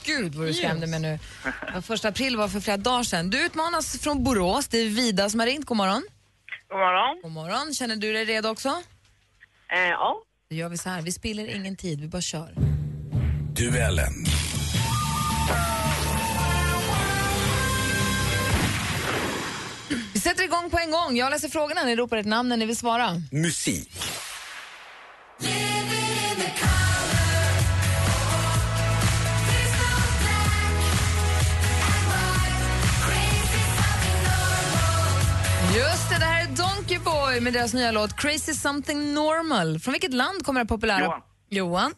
gud 0.04 0.36
vad 0.36 0.48
du 0.48 0.54
skrämde 0.54 0.88
mig 0.88 1.00
nu. 1.00 1.20
Första 1.82 2.08
april 2.08 2.38
var 2.38 2.48
för 2.48 2.60
flera 2.60 2.78
dagar 2.78 3.04
sedan. 3.04 3.30
Du 3.30 3.46
utmanas 3.46 4.00
från 4.00 4.24
Borås. 4.24 4.68
Det 4.68 4.78
är 4.78 4.90
Vida 4.90 5.30
som 5.30 5.40
har 5.40 5.48
ringt. 5.48 5.66
God 5.66 5.78
morgon. 5.78 6.04
God 6.70 6.80
morgon. 6.80 7.22
God 7.24 7.32
morgon. 7.32 7.74
Känner 7.74 7.96
du 7.96 8.14
dig 8.14 8.26
redo 8.26 8.50
också? 8.50 8.70
Eh, 9.72 9.80
ja. 9.80 10.22
Då 10.50 10.56
gör 10.56 10.70
vi 10.70 10.78
så 10.78 10.90
här. 10.90 11.02
Vi 11.02 11.12
spiller 11.12 11.56
ingen 11.56 11.76
tid. 11.76 12.02
Vi 12.02 12.08
bara 12.08 12.22
kör. 12.22 12.75
Duellen. 13.56 14.14
Vi 20.14 20.20
sätter 20.20 20.44
igång 20.44 20.70
på 20.70 20.78
en 20.78 20.92
gång. 20.92 21.16
Jag 21.18 21.30
läser 21.32 21.50
frågorna. 21.50 21.84
Ni 21.84 21.96
ropar 21.96 22.18
ett 22.18 22.26
namn 22.26 22.50
när 22.50 22.58
ni 22.58 22.66
vill 22.66 22.78
svara. 22.78 23.10
Musik. 23.32 23.92
Just 35.76 36.10
det, 36.10 36.20
det 36.20 36.26
här 36.26 36.44
är 36.44 36.48
Donkey 36.48 37.00
Boy 37.00 37.40
med 37.42 37.54
deras 37.54 37.74
nya 37.74 37.92
låt 37.92 38.16
Crazy 38.18 38.54
Something 38.54 39.14
Normal. 39.14 39.80
Från 39.80 39.92
vilket 39.92 40.14
land 40.14 40.46
kommer 40.46 40.60
det 40.60 40.68
populära? 40.68 41.04
Johan. 41.04 41.22
Johan? 41.50 41.94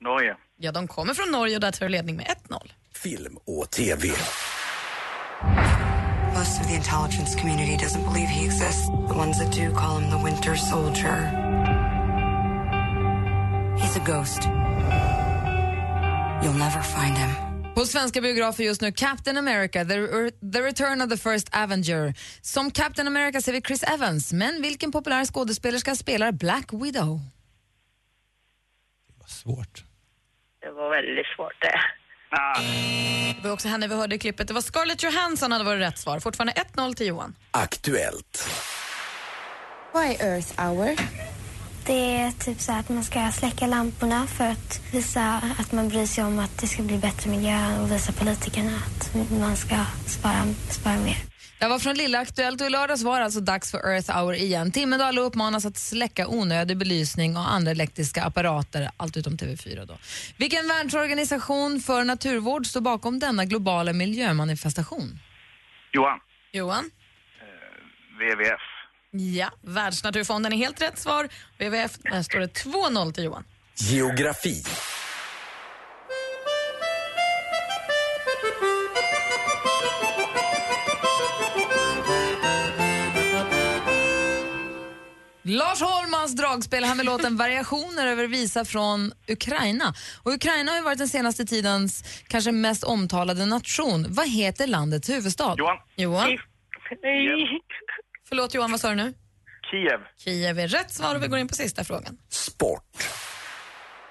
Norge. 0.00 0.36
Ja, 0.62 0.72
de 0.72 0.88
kommer 0.88 1.14
från 1.14 1.30
Norge 1.30 1.54
och 1.54 1.60
där 1.60 1.72
tar 1.72 1.88
ledning 1.88 2.16
med 2.16 2.26
1-0. 2.48 2.70
Film 2.94 3.36
och 3.44 3.70
TV. 3.70 4.08
Most 6.34 6.60
of 6.60 6.66
the 6.68 6.74
intelligence 6.74 7.40
community 7.40 7.76
doesn't 7.84 8.12
believe 8.12 8.28
he 8.28 8.44
exists. 8.44 8.86
The 8.86 9.14
ones 9.14 9.38
that 9.38 9.52
do 9.52 9.74
call 9.74 10.00
him 10.00 10.10
the 10.10 10.24
Winter 10.24 10.56
Soldier. 10.56 11.16
He's 13.78 13.96
a 13.96 14.04
ghost. 14.06 14.42
You'll 16.42 16.58
never 16.58 16.82
find 16.82 17.18
him. 17.18 17.30
På 17.74 17.86
svenska 17.86 18.20
biografer 18.20 18.64
just 18.64 18.80
nu 18.80 18.92
Captain 18.92 19.36
America, 19.36 19.84
the, 19.84 20.30
the 20.52 20.62
Return 20.62 21.00
of 21.00 21.10
the 21.10 21.16
First 21.16 21.48
Avenger. 21.52 22.14
Som 22.42 22.70
Captain 22.70 23.06
America 23.06 23.40
ser 23.40 23.52
vi 23.52 23.60
Chris 23.60 23.82
Evans, 23.82 24.32
men 24.32 24.62
vilken 24.62 24.92
populär 24.92 25.24
skådespelerska 25.24 25.96
spelar 25.96 26.32
Black 26.32 26.72
Widow? 26.72 27.20
Svårt. 29.26 29.89
Det 30.62 30.70
var 30.70 30.90
väldigt 30.90 31.26
svårt 31.36 31.60
det. 31.60 31.80
Det 33.42 33.48
var 33.48 33.54
också 33.54 33.68
henne 33.68 33.88
vi 33.88 33.94
hörde 33.94 34.14
i 34.14 34.18
klippet. 34.18 34.48
Det 34.48 34.54
var 34.54 34.60
Scarlett 34.60 35.02
Johansson 35.02 35.52
hade 35.52 35.64
varit 35.64 35.80
rätt 35.80 35.98
svar. 35.98 36.20
Fortfarande 36.20 36.52
1-0 36.52 36.94
till 36.94 37.06
Johan. 37.06 37.34
Aktuellt. 37.50 38.48
Vad 39.92 40.04
är 40.04 40.34
Earth 40.34 40.62
hour? 40.62 40.96
Det 41.86 42.16
är 42.16 42.30
typ 42.30 42.60
så 42.60 42.72
att 42.72 42.88
man 42.88 43.04
ska 43.04 43.30
släcka 43.32 43.66
lamporna 43.66 44.26
för 44.26 44.44
att 44.44 44.80
visa 44.92 45.40
att 45.58 45.72
man 45.72 45.88
bryr 45.88 46.06
sig 46.06 46.24
om 46.24 46.38
att 46.38 46.58
det 46.60 46.66
ska 46.66 46.82
bli 46.82 46.98
bättre 46.98 47.30
miljö 47.30 47.80
och 47.82 47.92
visa 47.92 48.12
politikerna 48.12 48.70
att 48.76 49.30
man 49.40 49.56
ska 49.56 49.76
spara, 50.06 50.44
spara 50.68 50.94
mer. 50.94 51.29
Jag 51.62 51.68
var 51.68 51.78
från 51.78 51.94
Lilla 51.94 52.18
Aktuellt 52.18 52.60
och 52.60 52.66
i 52.66 52.70
lördags 52.70 53.02
var 53.02 53.18
det 53.18 53.24
alltså 53.24 53.40
dags 53.40 53.70
för 53.70 53.78
Earth 53.78 54.18
hour 54.18 54.34
igen. 54.34 54.72
Timmen 54.72 54.98
då 54.98 55.04
alla 55.04 55.20
uppmanas 55.20 55.64
att 55.66 55.76
släcka 55.76 56.28
onödig 56.28 56.78
belysning 56.78 57.36
och 57.36 57.52
andra 57.52 57.70
elektriska 57.70 58.22
apparater, 58.22 58.90
allt 58.96 59.16
utom 59.16 59.36
TV4 59.36 59.86
då. 59.86 59.98
Vilken 60.36 60.68
världsorganisation 60.68 61.80
för 61.80 62.04
naturvård 62.04 62.66
står 62.66 62.80
bakom 62.80 63.18
denna 63.18 63.44
globala 63.44 63.92
miljömanifestation? 63.92 65.18
Johan. 65.92 66.18
Johan? 66.52 66.90
WWF. 68.18 68.60
Ja, 69.10 69.50
Världsnaturfonden 69.62 70.52
är 70.52 70.56
helt 70.56 70.82
rätt 70.82 70.98
svar. 70.98 71.28
WWF, 71.58 71.98
där 71.98 72.22
står 72.22 72.38
det 72.38 72.64
2-0 72.64 73.12
till 73.12 73.24
Johan. 73.24 73.44
Geografi. 73.74 74.64
Lars 85.50 85.80
Holmans 85.80 86.36
dragspel, 86.36 86.84
han 86.84 86.96
med 86.96 87.06
låten 87.06 87.36
Variationer 87.36 88.06
över 88.06 88.26
visa 88.26 88.64
från 88.64 89.12
Ukraina. 89.28 89.94
Och 90.22 90.32
Ukraina 90.32 90.72
har 90.72 90.78
ju 90.78 90.84
varit 90.84 90.98
den 90.98 91.08
senaste 91.08 91.44
tidens 91.44 92.04
kanske 92.28 92.52
mest 92.52 92.84
omtalade 92.84 93.46
nation. 93.46 94.06
Vad 94.08 94.28
heter 94.28 94.66
landets 94.66 95.08
huvudstad? 95.10 95.54
Johan. 95.58 95.76
Johan? 95.96 96.38
Förlåt 98.28 98.54
Johan, 98.54 98.70
vad 98.70 98.80
sa 98.80 98.88
du 98.88 98.94
nu? 98.94 99.14
Kiev. 99.70 100.00
Kiev 100.24 100.58
är 100.58 100.68
rätt 100.68 100.92
svar 100.92 101.14
och 101.14 101.22
vi 101.22 101.28
går 101.28 101.38
in 101.38 101.48
på 101.48 101.54
sista 101.54 101.84
frågan. 101.84 102.18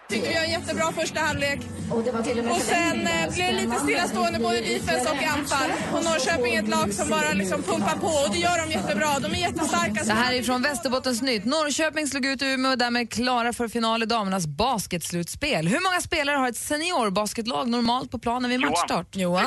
Tycker 0.09 0.29
vi 0.29 0.35
har 0.35 0.43
en 0.43 0.51
jättebra 0.51 0.91
första 0.91 1.19
halvlek. 1.19 1.59
Och 1.91 2.61
sen 2.61 3.07
eh, 3.07 3.33
blev 3.33 3.53
det 3.53 3.61
lite 3.61 3.75
stillastående 3.75 4.39
både 4.39 4.57
i 4.57 4.79
defense 4.79 5.09
och 5.11 5.23
anfall. 5.23 5.71
Och 5.93 6.03
Norrköping 6.03 6.55
är 6.55 6.63
ett 6.63 6.69
lag 6.69 6.93
som 6.93 7.09
bara 7.09 7.31
liksom 7.33 7.63
pumpar 7.63 7.95
på 7.95 8.07
och 8.07 8.33
det 8.33 8.37
gör 8.37 8.65
de 8.65 8.71
jättebra. 8.71 9.19
De 9.19 9.31
är 9.31 9.39
jättestarka. 9.39 10.03
Det 10.03 10.13
här 10.13 10.33
är 10.33 10.43
från 10.43 10.61
Västerbottens 10.61 11.21
nytt. 11.21 11.45
Norrköping 11.45 12.07
slog 12.07 12.25
ut 12.25 12.41
Umeå 12.41 12.71
och 12.71 12.77
därmed 12.77 13.11
klara 13.11 13.53
för 13.53 13.67
final 13.67 14.03
i 14.03 14.05
damernas 14.05 14.47
basketslutspel. 14.47 15.67
Hur 15.67 15.79
många 15.83 16.01
spelare 16.01 16.37
har 16.37 16.49
ett 16.49 16.57
seniorbasketlag 16.57 17.67
normalt 17.69 18.11
på 18.11 18.19
planen 18.19 18.49
vid 18.49 18.61
Johan. 18.61 18.71
matchstart? 18.71 19.15
Johan? 19.15 19.45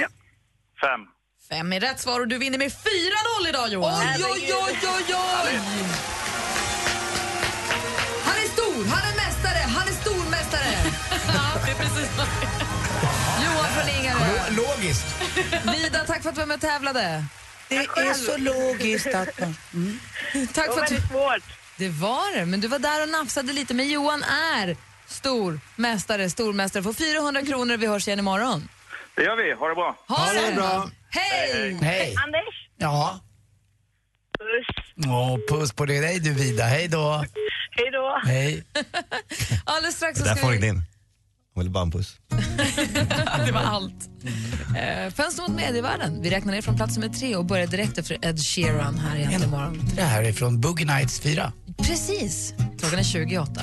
Fem. 0.81 1.01
Fem 1.49 1.73
är 1.73 1.81
rätt 1.81 2.01
svar 2.01 2.21
och 2.21 2.29
du 2.29 2.39
vinner 2.39 2.59
med 2.59 2.71
4-0 2.71 3.49
idag 3.49 3.69
Johan. 3.69 3.95
Oj, 4.01 4.25
oj, 4.33 4.53
oj, 4.67 4.79
oj, 4.83 5.15
oj! 5.15 5.59
Han 8.25 8.37
är 8.37 8.49
stor, 8.49 8.85
han 8.85 9.09
är 9.09 9.12
är 11.73 11.77
precis 11.77 12.11
vad 12.17 12.27
Johan 13.45 13.67
från 13.75 13.89
Ingarö. 14.01 14.27
Lo- 14.51 14.63
Logiskt. 14.63 15.07
Vida, 15.75 16.05
tack 16.07 16.23
för 16.23 16.29
att 16.29 16.35
du 16.35 16.41
var 16.41 16.47
med 16.47 16.55
och 16.55 16.61
tävlade. 16.61 17.25
Det 17.69 17.77
är 17.77 18.15
så 18.15 18.37
logiskt 18.37 19.15
att 19.15 19.41
man... 19.41 19.57
Mm. 19.75 19.99
Tack 20.55 20.75
för 20.75 20.81
att 20.83 20.89
du... 20.89 20.97
svårt. 20.97 21.43
Det 21.77 21.89
var 21.89 22.37
det, 22.39 22.47
men 22.47 22.61
du 22.61 22.69
var 22.69 22.79
där 22.79 23.03
och 23.03 23.09
nafsade 23.09 23.53
lite. 23.53 23.75
Men 23.75 23.89
Johan 23.89 24.23
är 24.23 24.77
stor 25.07 25.61
mästare, 25.77 26.31
stormästare. 26.31 26.83
Får 26.83 26.93
400 26.93 27.43
kronor 27.43 27.77
vi 27.77 27.87
hörs 27.87 28.09
igen 28.09 28.19
imorgon. 28.19 28.69
Det 29.15 29.23
gör 29.23 29.37
vi. 29.37 29.53
Ha 29.53 29.69
det 29.69 29.75
bra. 29.75 29.97
Ha 30.09 30.33
det 30.33 30.55
bra. 30.55 30.91
Hej! 31.11 31.79
Hej. 31.83 32.15
Anders, 32.25 32.69
Ja. 32.77 33.21
puss. 34.39 34.85
Åh, 35.07 35.39
puss 35.49 35.73
på 35.73 35.87
dig 35.87 36.21
du 36.21 36.33
Vida. 36.33 36.65
Hej 36.65 36.89
då. 36.89 37.25
Hej 37.71 37.91
då. 37.93 38.21
Hej. 38.25 38.65
Alldeles 39.65 39.97
strax 39.97 40.19
Det 40.19 40.25
så 40.25 40.29
där 40.29 40.37
ska 40.37 40.47
får 40.47 40.53
vi... 40.53 40.73
Hon 41.55 41.65
vill 41.65 41.73
bara 41.73 41.83
en 41.83 41.91
puss. 41.91 42.17
det 43.47 43.53
var 43.53 43.61
allt. 43.61 44.09
Eh, 44.77 45.13
Fönster 45.13 45.43
mot 45.43 45.57
medievärlden. 45.57 46.23
Vi 46.23 46.31
räknar 46.31 46.53
ner 46.53 46.63
från 46.63 46.77
plats 46.77 46.97
nummer 46.97 47.15
tre 47.15 47.37
och 47.37 47.45
börjar 47.45 47.67
direkt 47.67 47.99
efter 47.99 48.19
Ed 48.27 48.41
Sheeran 48.41 48.99
här 48.99 49.17
i 49.17 49.23
Äntligen 49.23 49.51
morgon. 49.51 49.81
Det 49.97 50.03
här 50.03 50.23
är 50.23 50.33
från 50.33 50.61
Boogie 50.61 50.87
Nights 50.87 51.21
4. 51.21 51.53
Precis. 51.79 52.55
Klockan 52.79 52.99
är 52.99 53.03
28. 53.03 53.63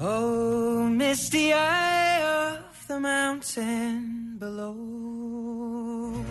Oh, 0.00 0.90
misty 0.90 1.38
eye 1.38 2.20
of 2.50 2.86
the 2.86 2.98
mountain 2.98 4.36
below. 4.40 6.24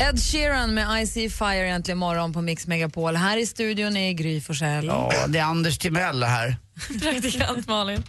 Ed 0.00 0.18
Sheeran 0.22 0.74
med 0.74 1.02
I 1.02 1.06
See 1.06 1.30
Fire 1.30 1.68
äntligen 1.68 1.98
morgon 1.98 2.32
på 2.32 2.40
Mix 2.42 2.66
Megapol. 2.66 3.16
Här 3.16 3.36
i 3.36 3.46
studion 3.46 3.96
är 3.96 4.12
Gry 4.12 4.40
Forssell. 4.40 4.86
Ja, 4.86 5.12
det 5.28 5.38
är 5.38 5.42
Anders 5.42 5.78
Timell 5.78 6.22
här. 6.22 6.56
Praktikant 7.00 7.68
Malin. 7.68 8.02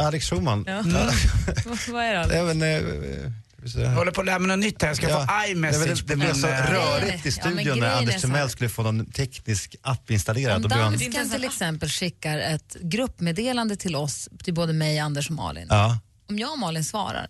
Alex 0.00 0.30
Schulman. 0.30 0.64
Ja. 0.68 0.82
Vad- 0.84 1.78
Vad 1.88 2.04
är 2.04 2.12
det? 2.12 2.20
Alex? 2.20 2.34
Även, 2.34 2.62
eh, 2.62 3.82
Jag 3.82 3.90
håller 3.90 4.12
på 4.12 4.20
att 4.20 4.26
lära 4.26 4.38
mig 4.38 4.48
något 4.48 4.58
nytt 4.64 4.82
här. 4.82 4.88
Jag 4.88 4.96
ska 4.96 5.08
Ja. 5.08 5.26
få 5.46 5.50
iMessage 5.52 5.86
det, 5.86 6.02
det 6.06 6.16
blev 6.16 6.34
så 6.34 6.46
eh, 6.46 6.70
rörigt 6.70 7.26
i 7.26 7.28
Ja, 7.28 7.32
studion 7.32 7.56
när 7.56 7.62
grejen 7.64 7.82
är 7.82 7.90
Anders 7.98 8.20
Timell 8.20 8.50
skulle 8.50 8.70
få 8.70 8.82
någon 8.82 9.06
teknisk 9.06 9.76
app 9.82 10.10
installerad. 10.10 10.56
Om 10.64 10.68
dansken 10.68 11.30
till 11.30 11.44
exempel 11.44 11.88
skickar 11.88 12.38
ett 12.38 12.76
gruppmeddelande 12.80 13.76
till 13.76 13.96
oss, 13.96 14.28
till 14.44 14.54
både 14.54 14.72
mig, 14.72 14.98
Anders 14.98 15.28
och 15.30 15.36
Malin. 15.36 15.66
ja, 15.70 15.98
Om 16.28 16.38
jag 16.38 16.52
och 16.52 16.58
Malin 16.58 16.84
svarar, 16.84 17.26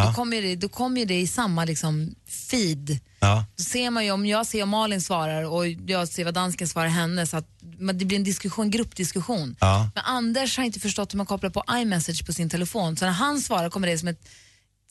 Ja. 0.00 0.06
då 0.06 0.12
kommer 0.14 0.42
det, 0.42 0.56
då 0.56 0.68
kommer 0.68 1.04
det 1.06 1.20
i 1.20 1.26
samma 1.26 1.64
liksom, 1.64 2.14
feed. 2.50 2.98
ja. 3.20 3.44
Då 3.56 3.64
ser 3.64 3.90
man 3.90 4.04
ju, 4.04 4.10
om 4.10 4.26
jag 4.26 4.46
ser 4.46 4.62
om 4.62 4.68
Malin 4.68 5.00
svarar 5.00 5.42
och 5.44 5.66
jag 5.68 6.08
ser 6.08 6.24
vad 6.24 6.34
dansken 6.34 6.68
svarar 6.68 6.88
henne, 6.88 7.26
så 7.26 7.36
att 7.36 7.46
det 7.94 8.04
blir 8.04 8.16
en 8.16 8.24
diskussion, 8.24 8.70
gruppdiskussion. 8.70 9.56
Ja. 9.60 9.90
Men 9.94 10.04
Anders 10.04 10.56
har 10.56 10.64
inte 10.64 10.80
förstått 10.80 11.12
hur 11.12 11.16
man 11.16 11.26
kopplar 11.26 11.50
på 11.50 11.64
iMessage 11.72 12.26
på 12.26 12.32
sin 12.32 12.50
telefon, 12.50 12.96
så 12.96 13.04
när 13.04 13.12
han 13.12 13.40
svarar 13.40 13.70
kommer 13.70 13.88
det 13.88 13.98
som, 13.98 14.08
ett, 14.08 14.28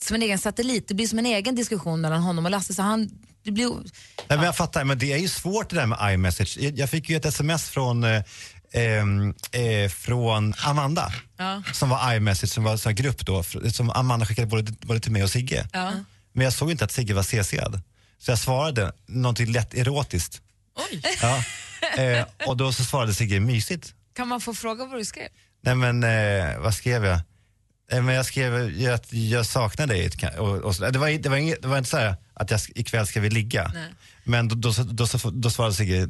som 0.04 0.14
en 0.14 0.22
egen 0.22 0.38
satellit. 0.38 0.88
Det 0.88 0.94
blir 0.94 1.06
som 1.06 1.18
en 1.18 1.26
egen 1.26 1.54
diskussion 1.54 2.00
mellan 2.00 2.22
honom 2.22 2.44
och 2.44 2.50
Lasse. 2.50 2.74
Så 2.74 2.82
han, 2.82 3.10
det 3.44 3.50
blir, 3.50 3.68
Nej, 3.68 3.82
men 4.28 4.42
jag 4.42 4.56
fattar, 4.56 4.84
men 4.84 4.98
det 4.98 5.12
är 5.12 5.18
ju 5.18 5.28
svårt 5.28 5.70
det 5.70 5.76
där 5.76 5.86
med 5.86 6.14
iMessage. 6.14 6.56
Jag- 6.60 6.78
Jag 6.78 6.90
fick 6.90 7.08
ju 7.10 7.16
ett 7.16 7.24
sms 7.24 7.68
från 7.68 8.04
eh, 8.72 9.62
eh, 9.62 9.88
från 9.90 10.54
Amanda. 10.64 11.12
Ja. 11.36 11.62
Som 11.72 11.88
var 11.88 12.14
iMessage, 12.14 12.50
som 12.50 12.64
var 12.64 12.72
en 12.72 12.78
sån 12.78 12.90
här 12.90 12.96
grupp 12.96 13.26
då, 13.26 13.42
fr- 13.42 13.68
som 13.70 13.90
Amanda 13.90 14.26
skickade 14.26 14.46
både, 14.46 14.72
både 14.72 15.00
till 15.00 15.12
mig 15.12 15.22
och 15.22 15.30
Sigge. 15.30 15.68
Ja. 15.72 15.92
Men 16.32 16.44
jag 16.44 16.52
såg 16.52 16.70
inte 16.70 16.84
att 16.84 16.92
Sigge 16.92 17.14
var 17.14 17.22
CC'ad. 17.22 17.80
Så 18.18 18.30
jag 18.30 18.38
svarade 18.38 18.92
någonting 19.06 19.52
lätt 19.52 19.74
erotiskt. 19.74 20.42
Oj. 20.92 21.02
Ja. 21.22 21.44
Eh, 22.02 22.24
och 22.46 22.56
då 22.56 22.72
så 22.72 22.84
svarade 22.84 23.14
Sigge 23.14 23.40
mysigt. 23.40 23.94
Kan 24.16 24.28
man 24.28 24.40
få 24.40 24.54
fråga 24.54 24.84
vad 24.86 24.98
du 24.98 25.04
skrev? 25.04 25.28
Nej 25.62 25.74
men 25.74 26.04
eh, 26.04 26.58
vad 26.58 26.74
skrev 26.74 27.04
jag? 27.04 27.20
Eh, 27.92 28.02
men 28.02 28.14
jag 28.14 28.26
skrev 28.26 28.70
ju 28.70 28.92
att 28.92 29.12
jag 29.12 29.46
saknar 29.46 29.86
dig. 29.86 30.10
Och, 30.38 30.48
och 30.56 30.76
så, 30.76 30.90
det, 30.90 30.98
var, 30.98 31.08
det, 31.22 31.28
var 31.28 31.36
inget, 31.36 31.62
det 31.62 31.68
var 31.68 31.78
inte 31.78 31.90
så 31.90 31.96
här 31.96 32.14
att 32.34 32.50
jag, 32.50 32.58
sk- 32.58 32.72
ikväll 32.74 33.06
ska 33.06 33.20
vi 33.20 33.30
ligga. 33.30 33.70
Nej. 33.74 33.88
Men 34.24 34.48
då, 34.48 34.54
då, 34.54 34.82
då, 34.84 35.04
då, 35.22 35.30
då 35.30 35.50
svarade 35.50 35.74
Sigge, 35.74 36.08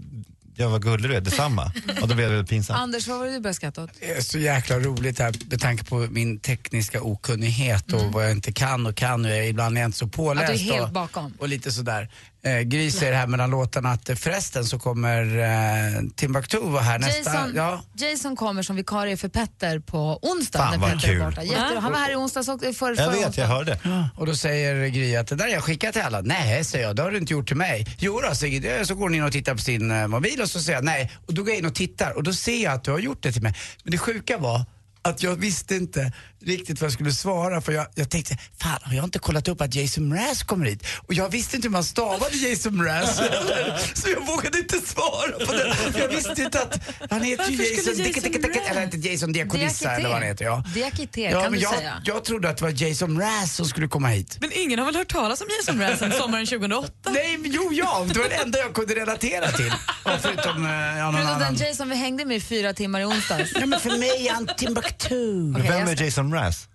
jag 0.55 0.69
var 0.69 0.79
gullig 0.79 1.11
du 1.11 1.17
är, 1.17 1.21
detsamma. 1.21 1.73
och 2.03 2.09
då 2.09 2.15
blev 2.15 2.29
det 2.29 2.35
väldigt 2.35 2.51
pinsamt. 2.51 2.81
Anders, 2.81 3.09
vad 3.09 3.19
var 3.19 3.27
det 3.27 3.33
du 3.33 3.41
började 3.41 3.55
skratta 3.55 3.83
åt? 3.83 3.91
Det 4.01 4.11
är 4.11 4.21
så 4.21 4.39
jäkla 4.39 4.79
roligt 4.79 5.19
här 5.19 5.35
med 5.51 5.61
tanke 5.61 5.85
på 5.85 5.97
min 5.99 6.41
tekniska 6.41 7.03
okunnighet 7.03 7.93
och 7.93 8.13
vad 8.13 8.25
jag 8.25 8.33
inte 8.33 8.53
kan 8.53 8.87
och 8.87 8.95
kan 8.95 9.25
och 9.25 9.31
jag, 9.31 9.49
ibland 9.49 9.77
är 9.77 9.81
jag 9.81 9.89
inte 9.89 9.99
så 9.99 10.07
påläst. 10.07 10.45
Mm. 10.45 10.55
Att 10.55 10.61
du 10.61 10.69
är 10.69 10.73
helt 10.73 10.87
och, 10.87 10.93
bakom. 10.93 11.35
och 11.39 11.49
lite 11.49 11.73
sådär. 11.73 12.09
Eh, 12.43 12.61
Gry 12.61 12.91
säger 12.91 13.13
här 13.13 13.27
mellan 13.27 13.51
låtarna 13.51 13.91
att 13.93 14.09
eh, 14.09 14.17
förresten 14.17 14.65
så 14.65 14.79
kommer 14.79 15.39
eh, 15.39 16.03
Timbuktu 16.17 16.59
vara 16.61 16.83
här 16.83 16.99
nästa... 16.99 17.35
Jason, 17.35 17.53
Ja, 17.55 17.83
Jason 17.97 18.37
kommer 18.37 18.63
som 18.63 18.77
vikarie 18.77 19.17
för 19.17 19.29
Petter 19.29 19.79
på 19.79 20.19
onsdag. 20.23 20.59
Fan, 20.59 20.71
när 20.71 20.79
vad 20.79 20.91
Petter 20.93 21.09
är 21.09 21.13
kul. 21.13 21.25
borta. 21.25 21.43
Jätte, 21.43 21.79
han 21.81 21.93
var 21.93 21.99
här 21.99 22.13
i 22.13 22.17
onsdags 22.17 22.49
och 22.49 22.61
för, 22.61 22.73
förra 22.73 23.09
onsdagen. 23.27 23.51
hörde. 23.51 23.79
Och 24.17 24.27
då 24.27 24.35
säger 24.35 24.87
Gry 24.89 25.17
att 25.17 25.27
det 25.27 25.35
där 25.37 25.45
har 25.45 25.53
jag 25.53 25.65
skickat 25.65 25.93
till 25.93 26.03
alla. 26.03 26.21
Nej, 26.21 26.65
säger 26.65 26.87
jag, 26.87 26.97
det 26.97 27.03
har 27.03 27.11
du 27.11 27.19
inte 27.19 27.33
gjort 27.33 27.47
till 27.49 27.57
mig. 27.57 27.87
Jo 27.99 28.21
då, 28.29 28.35
säger 28.35 28.61
Gry. 28.61 28.85
Så 28.85 28.95
går 28.95 29.03
hon 29.03 29.15
in 29.15 29.23
och 29.25 29.33
tittar 29.33 29.53
på 29.55 29.61
sin 29.61 29.91
eh, 29.91 30.07
mobil 30.07 30.41
och 30.43 30.51
så 30.51 30.61
säger 30.61 30.79
jag 30.79 30.85
nej. 30.85 31.13
Och 31.27 31.35
då 31.35 31.43
går 31.43 31.51
jag 31.51 31.59
in 31.59 31.67
och 31.67 31.75
tittar 31.75 32.11
och 32.17 32.23
då 32.23 32.33
ser 32.33 32.63
jag 32.65 32.73
att 32.73 32.85
du 32.85 32.91
har 32.91 32.99
gjort 32.99 33.23
det 33.23 33.33
till 33.33 33.43
mig. 33.43 33.55
Men 33.85 33.91
det 33.91 33.99
sjuka 33.99 34.39
var 34.39 34.65
att 35.03 35.23
jag 35.23 35.37
visste 35.37 35.77
inte 35.77 36.13
riktigt 36.43 36.81
vad 36.81 36.87
jag 36.87 36.93
skulle 36.93 37.13
svara 37.13 37.61
för 37.61 37.73
jag, 37.73 37.87
jag 37.95 38.11
tänkte, 38.11 38.37
fan 38.63 38.79
har 38.83 38.95
jag 38.95 39.05
inte 39.05 39.19
kollat 39.19 39.49
upp 39.49 39.61
att 39.61 39.75
Jason 39.75 40.09
Mraz 40.09 40.43
kommer 40.43 40.67
hit? 40.67 40.87
Och 41.07 41.15
jag 41.15 41.29
visste 41.29 41.57
inte 41.57 41.69
hur 41.69 41.73
man 41.73 41.85
stavade 41.85 42.37
Jason 42.37 42.77
Mraz 42.77 43.17
så 43.95 44.11
jag 44.11 44.27
vågade 44.27 44.59
inte 44.59 44.79
svara 44.79 45.47
på 45.47 45.53
det. 45.53 45.77
Jag 45.99 46.09
visste 46.09 46.43
inte 46.43 46.63
att 46.63 46.79
han 47.11 47.23
heter 47.23 47.51
ju 47.51 47.57
Varför 47.57 47.93
skulle 47.93 48.05
Jason, 48.09 48.33
Jason 48.53 48.67
eller 48.71 48.83
inte 48.83 48.97
Jason 49.09 49.33
Diakonissa 49.33 49.91
eller 49.91 50.09
vad 50.09 50.19
han 50.19 50.27
heter. 50.27 50.45
Ja. 50.45 50.65
Diakité, 50.75 51.21
Ja, 51.31 51.31
kan 51.31 51.43
men 51.43 51.53
du 51.53 51.59
jag, 51.59 51.75
säga. 51.75 52.03
jag 52.05 52.25
trodde 52.25 52.49
att 52.49 52.57
det 52.57 52.63
var 52.65 52.83
Jason 52.83 53.13
Mraz 53.13 53.55
som 53.55 53.67
skulle 53.67 53.89
komma 53.89 54.09
hit. 54.09 54.37
Men 54.41 54.51
ingen 54.55 54.79
har 54.79 54.87
väl 54.87 54.97
hört 54.97 55.13
talas 55.13 55.41
om 55.41 55.47
Jason 55.59 55.77
Mraz 55.79 55.99
sedan 55.99 56.13
sommaren 56.13 56.47
2008? 56.47 56.93
Nej, 57.11 57.39
men 57.39 57.51
jo, 57.51 57.69
ja, 57.73 58.07
det 58.13 58.19
var 58.19 58.29
det 58.29 58.35
enda 58.35 58.59
jag 58.59 58.75
kunde 58.75 58.95
relatera 58.95 59.51
till. 59.53 59.73
Ja, 60.05 60.19
förutom 60.23 60.65
eh, 60.67 60.71
ja, 60.73 61.05
någon 61.05 61.13
Förutom 61.15 61.35
annan. 61.37 61.55
den 61.55 61.67
Jason 61.67 61.89
vi 61.89 61.97
hängde 61.97 62.25
med 62.25 62.37
i 62.37 62.41
fyra 62.41 62.73
timmar 62.75 63.01
i 63.01 63.05
onsdags. 63.05 63.51
Ja, 63.55 63.67
men 63.67 63.81
för 63.81 63.99
mig 63.99 64.27
är 64.29 64.33
han 64.33 64.49
Timbuktu. 64.59 65.51
Okej, 65.57 65.69
Vem 65.71 65.81
jag 65.89 65.91
är 66.01 66.05
Jason 66.05 66.30
Mraz? 66.31 66.69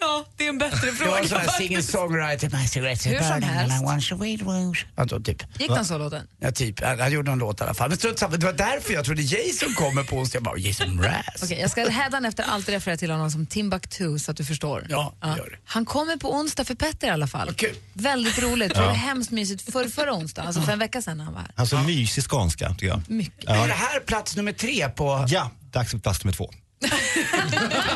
Ja, 0.00 0.24
det 0.36 0.44
är 0.44 0.48
en 0.48 0.58
bättre 0.58 0.86
Jag 0.86 0.94
fråga 0.96 1.10
var 1.10 1.18
en 1.18 1.28
sån 1.28 1.38
här 1.38 1.48
singer-songwriter. 1.48 2.60
My 2.60 2.66
cigarettes 2.66 3.06
Hur 3.06 3.18
som 3.18 3.42
helst. 3.42 3.76
I 3.80 3.84
want 3.84 4.08
to 4.08 4.16
wait 4.16 4.40
rose. 4.42 4.80
Alltså, 4.96 5.20
typ. 5.20 5.42
Gick 5.60 5.68
den 5.68 5.84
så 5.84 5.98
låten? 5.98 6.26
Ja, 6.40 6.52
typ. 6.52 6.84
Han, 6.84 7.00
han 7.00 7.12
gjorde 7.12 7.30
någon 7.30 7.38
låt 7.38 7.60
i 7.60 7.64
alla 7.64 7.74
fall. 7.74 7.88
Men 7.88 7.98
strunt 7.98 8.18
samma, 8.18 8.36
det 8.36 8.46
var 8.46 8.52
därför 8.52 8.94
jag 8.94 9.04
trodde 9.04 9.22
Jason 9.22 9.74
kommer 9.74 10.04
på 10.04 10.16
onsdag. 10.16 10.36
Jag 10.36 10.42
bara, 10.42 10.56
Jason 10.56 10.96
Mraz. 10.96 11.42
Okej, 11.42 11.60
jag 11.60 11.70
ska 11.70 11.88
hädanefter 11.88 12.42
alltid 12.42 12.74
referera 12.74 12.96
till 12.96 13.10
honom 13.10 13.30
som 13.30 13.46
Timbuktu 13.46 14.18
så 14.18 14.30
att 14.30 14.36
du 14.36 14.44
förstår. 14.44 14.86
Ja, 14.88 15.14
det 15.20 15.28
gör 15.28 15.36
det. 15.36 15.56
Han 15.64 15.84
kommer 15.84 16.16
på 16.16 16.34
onsdag 16.34 16.64
för 16.64 16.74
Petter 16.74 17.06
i 17.06 17.10
alla 17.10 17.26
fall. 17.26 17.54
kul. 17.54 17.76
Väldigt 17.92 18.38
roligt. 18.42 18.72
Ja. 18.74 18.80
Det 18.80 18.86
var 18.86 18.94
hemskt 18.94 19.30
mysigt 19.30 19.72
för 19.72 19.88
förra 19.88 20.14
onsdagen, 20.14 20.46
alltså 20.46 20.62
för 20.62 20.72
en 20.72 20.78
vecka 20.78 21.02
sedan 21.02 21.18
när 21.18 21.24
han 21.24 21.34
var 21.34 21.40
här. 21.40 21.50
Alltså 21.54 21.78
mysig 21.78 22.24
skånska 22.24 22.68
tycker 22.70 22.86
jag. 22.86 23.02
Mycket. 23.08 23.48
Var 23.48 23.68
det 23.68 23.74
här 23.74 24.00
plats 24.00 24.36
nummer 24.36 24.52
tre 24.52 24.88
på... 24.88 25.26
Ja, 25.28 25.50
dags 25.72 25.90
för 25.90 25.98
plats 25.98 26.24
nummer 26.24 26.36
två. 26.36 26.50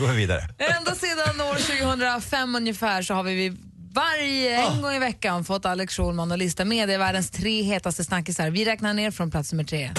går 0.00 0.08
vi 0.08 0.16
vidare. 0.16 0.48
Ända 0.58 0.94
sedan 0.94 1.40
år 1.40 1.54
2005 1.54 2.54
ungefär 2.54 3.02
så 3.02 3.14
har 3.14 3.22
vi 3.22 3.56
varje, 3.94 4.62
en 4.62 4.82
gång 4.82 4.92
i 4.92 4.98
veckan 4.98 5.44
fått 5.44 5.66
Alex 5.66 5.94
Schulman 5.94 6.32
att 6.32 6.38
lista 6.38 6.64
medievärldens 6.64 7.30
tre 7.30 7.62
hetaste 7.62 8.04
snackisar. 8.04 8.50
Vi 8.50 8.64
räknar 8.64 8.94
ner 8.94 9.10
från 9.10 9.30
plats 9.30 9.52
nummer 9.52 9.64
tre. 9.64 9.90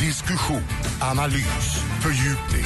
Diskussion, 0.00 0.64
analys, 1.00 1.84
fördjupning. 2.02 2.64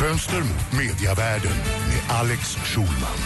Fönster 0.00 0.40
mot 0.40 0.72
mediavärlden 0.72 1.56
med 1.88 2.16
Alex 2.16 2.56
Schulman. 2.56 3.18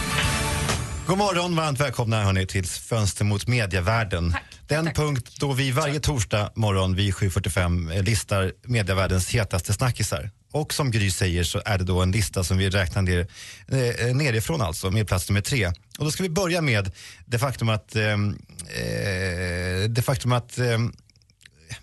God 1.07 1.17
morgon, 1.17 1.55
varmt 1.55 1.79
välkomna 1.79 2.23
hörni, 2.23 2.47
till 2.47 2.65
Fönster 2.65 3.25
mot 3.25 3.47
medievärlden. 3.47 4.35
Den 4.67 4.85
punkt 4.85 5.35
då 5.39 5.53
vi 5.53 5.71
varje 5.71 5.99
torsdag 5.99 6.51
morgon 6.55 6.95
vid 6.95 7.13
7.45 7.13 7.95
eh, 7.95 8.03
listar 8.03 8.53
medievärldens 8.63 9.29
hetaste 9.29 9.73
snackisar. 9.73 10.29
Och 10.57 10.73
som 10.73 10.91
Gry 10.91 11.11
säger 11.11 11.43
så 11.43 11.61
är 11.65 11.77
det 11.77 11.83
då 11.83 12.01
en 12.01 12.11
lista 12.11 12.43
som 12.43 12.57
vi 12.57 12.69
räknar 12.69 13.01
ner, 13.01 13.27
eh, 13.67 14.15
nerifrån 14.15 14.61
alltså, 14.61 14.91
med 14.91 15.07
plats 15.07 15.29
nummer 15.29 15.41
tre. 15.41 15.67
Och 15.97 16.05
då 16.05 16.11
ska 16.11 16.23
vi 16.23 16.29
börja 16.29 16.61
med 16.61 16.91
det 17.25 17.39
faktum 17.39 17.69
att, 17.69 17.95
eh, 17.95 18.03
eh 18.03 19.89
det 19.89 20.01
faktum 20.01 20.31
att 20.31 20.57
eh, 20.57 20.77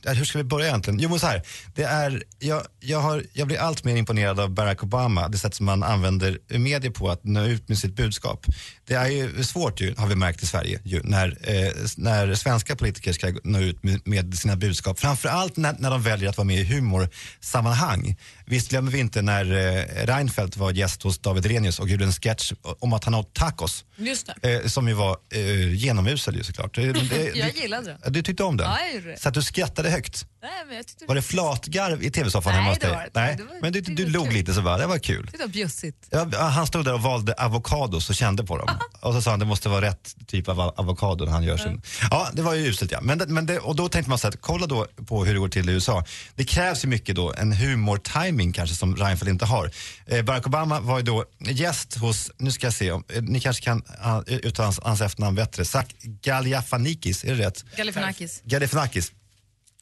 hur 0.03 0.25
ska 0.25 0.39
vi 0.39 0.45
börja 0.45 0.67
egentligen? 0.67 1.01
Jo 1.01 1.11
men 1.11 1.19
så 1.19 1.27
här, 1.27 1.43
det 1.75 1.83
är, 1.83 2.23
jag, 2.39 2.63
jag, 2.81 3.01
har, 3.01 3.25
jag 3.33 3.47
blir 3.47 3.59
allt 3.59 3.85
mer 3.85 3.97
imponerad 3.97 4.41
av 4.41 4.51
Barack 4.51 4.83
Obama, 4.83 5.29
det 5.29 5.39
sätt 5.39 5.55
som 5.55 5.69
han 5.69 5.83
använder 5.83 6.59
medier 6.59 6.91
på 6.91 7.11
att 7.11 7.25
nå 7.25 7.45
ut 7.45 7.69
med 7.69 7.79
sitt 7.79 7.97
budskap. 7.97 8.47
Det 8.87 8.95
är 8.95 9.09
ju 9.09 9.45
svårt 9.45 9.81
ju, 9.81 9.95
har 9.97 10.07
vi 10.07 10.15
märkt 10.15 10.43
i 10.43 10.47
Sverige, 10.47 10.81
ju, 10.85 11.01
när, 11.03 11.39
eh, 11.43 11.73
när 11.97 12.35
svenska 12.35 12.77
politiker 12.77 13.13
ska 13.13 13.35
nå 13.45 13.61
ut 13.61 13.83
med, 13.83 14.01
med 14.05 14.39
sina 14.39 14.57
budskap. 14.57 15.01
Framförallt 15.01 15.57
när, 15.57 15.75
när 15.79 15.91
de 15.91 16.03
väljer 16.03 16.29
att 16.29 16.37
vara 16.37 16.47
med 16.47 16.61
i 16.61 16.65
humorsammanhang. 16.65 18.17
Visst 18.47 18.71
glömmer 18.71 18.91
vi 18.91 18.99
inte 18.99 19.23
när 19.23 19.53
eh, 19.53 20.07
Reinfeldt 20.07 20.57
var 20.57 20.73
gäst 20.73 21.03
hos 21.03 21.19
David 21.19 21.47
Renius 21.47 21.79
och 21.79 21.89
gjorde 21.89 22.05
en 22.05 22.13
sketch 22.13 22.53
om 22.63 22.93
att 22.93 23.05
han 23.05 23.15
åt 23.15 23.35
tacos. 23.35 23.85
Just. 23.97 24.29
Eh, 24.43 24.67
som 24.67 24.89
ju 24.89 24.95
var 24.95 25.17
eh, 25.33 25.75
genomusel 25.75 26.37
ju 26.37 26.45
såklart. 26.45 26.75
Det, 26.75 26.93
det, 26.93 27.33
Jag 27.35 27.57
gillade 27.57 27.97
det. 28.05 28.11
du 28.11 28.23
tyckte 28.23 28.45
om 28.45 28.57
den? 28.57 28.71
Så 29.19 29.29
att 29.29 29.35
du 29.35 29.43
skrattade 29.43 29.91
högt? 29.91 30.27
Nej, 30.45 30.65
men 30.67 30.77
jag 30.77 30.87
tyckte 30.87 31.05
Var 31.07 31.15
det 31.15 31.23
flatgarv 31.23 32.03
i 32.03 32.11
tv-soffan 32.11 32.55
hemma 32.55 32.69
hos 32.69 32.79
det 32.79 32.87
dig? 32.87 32.95
var 32.95 33.01
det 33.01 33.07
inte. 33.07 33.21
Nej, 33.21 33.37
Det 33.37 33.43
var- 33.45 33.61
men 33.63 33.73
du, 33.73 33.81
det 33.81 33.95
du 33.95 34.05
var 34.05 34.11
log 34.11 34.25
kul. 34.25 34.35
lite 34.35 34.55
så 34.55 34.63
bara, 34.63 34.79
det 34.79 34.87
var 34.87 34.99
kul. 34.99 35.29
det 35.33 35.39
var 35.39 35.47
bjussigt. 35.49 35.99
Ja, 36.11 36.27
han 36.49 36.67
stod 36.67 36.85
där 36.85 36.95
och 36.95 37.03
valde 37.03 37.33
avokados 37.35 38.09
och 38.11 38.15
kände 38.17 38.45
på 38.45 38.59
dem. 38.59 38.69
Och 39.01 39.15
så 39.15 39.23
sa 39.23 39.31
han 39.31 39.39
det 39.39 39.45
måste 39.47 39.69
vara 39.69 39.81
rätt 39.87 40.15
typ 40.27 40.49
av 40.49 40.61
avokado 40.61 41.25
när 41.25 41.33
han 41.33 41.43
gör 41.45 41.57
sin. 41.57 41.83
Ja, 42.11 42.29
det 42.33 42.43
var 42.43 42.55
ju 42.55 42.67
uselt 42.67 42.91
ja. 42.93 43.01
Men, 43.01 43.19
det, 43.19 43.27
men 43.27 43.47
det, 43.47 43.59
och 43.59 43.77
då 43.77 43.89
tänkte 43.89 44.11
man 44.11 44.19
så 44.19 44.27
här, 44.27 44.35
kolla 44.41 44.67
då 44.67 44.87
på 45.07 45.25
hur 45.25 45.35
det 45.35 45.41
går 45.41 45.49
till 45.49 45.71
i 45.71 45.73
USA. 45.73 46.05
Det 46.35 46.45
krävs 46.45 46.85
ju 46.85 46.89
mycket 46.89 47.17
då, 47.17 47.33
en 47.33 47.53
humor-timing 47.53 48.53
kanske 48.53 48.77
som 48.77 48.97
Reinfeldt 48.97 49.31
inte 49.31 49.45
har. 49.45 49.71
Eh, 50.07 50.23
Barack 50.23 50.47
Obama 50.47 50.81
var 50.81 50.99
ju 50.99 51.05
då 51.05 51.25
gäst 51.41 51.97
hos, 51.97 52.31
nu 52.39 52.51
ska 52.51 52.67
jag 52.67 52.75
se, 52.75 52.91
om, 52.93 53.05
eh, 53.09 53.23
ni 53.23 53.41
kanske 53.41 53.65
kan 53.65 53.83
uh, 54.07 54.21
uttala 54.27 54.67
hans, 54.67 54.81
hans 54.83 55.01
efternamn 55.01 55.37
bättre. 55.37 55.65
Zach 55.65 55.87
Galifianakis, 56.23 57.25
är 57.25 57.35
det 57.35 57.47
rätt? 57.47 57.65
Galifianakis. 57.77 58.43
Galifianakis. 58.45 59.13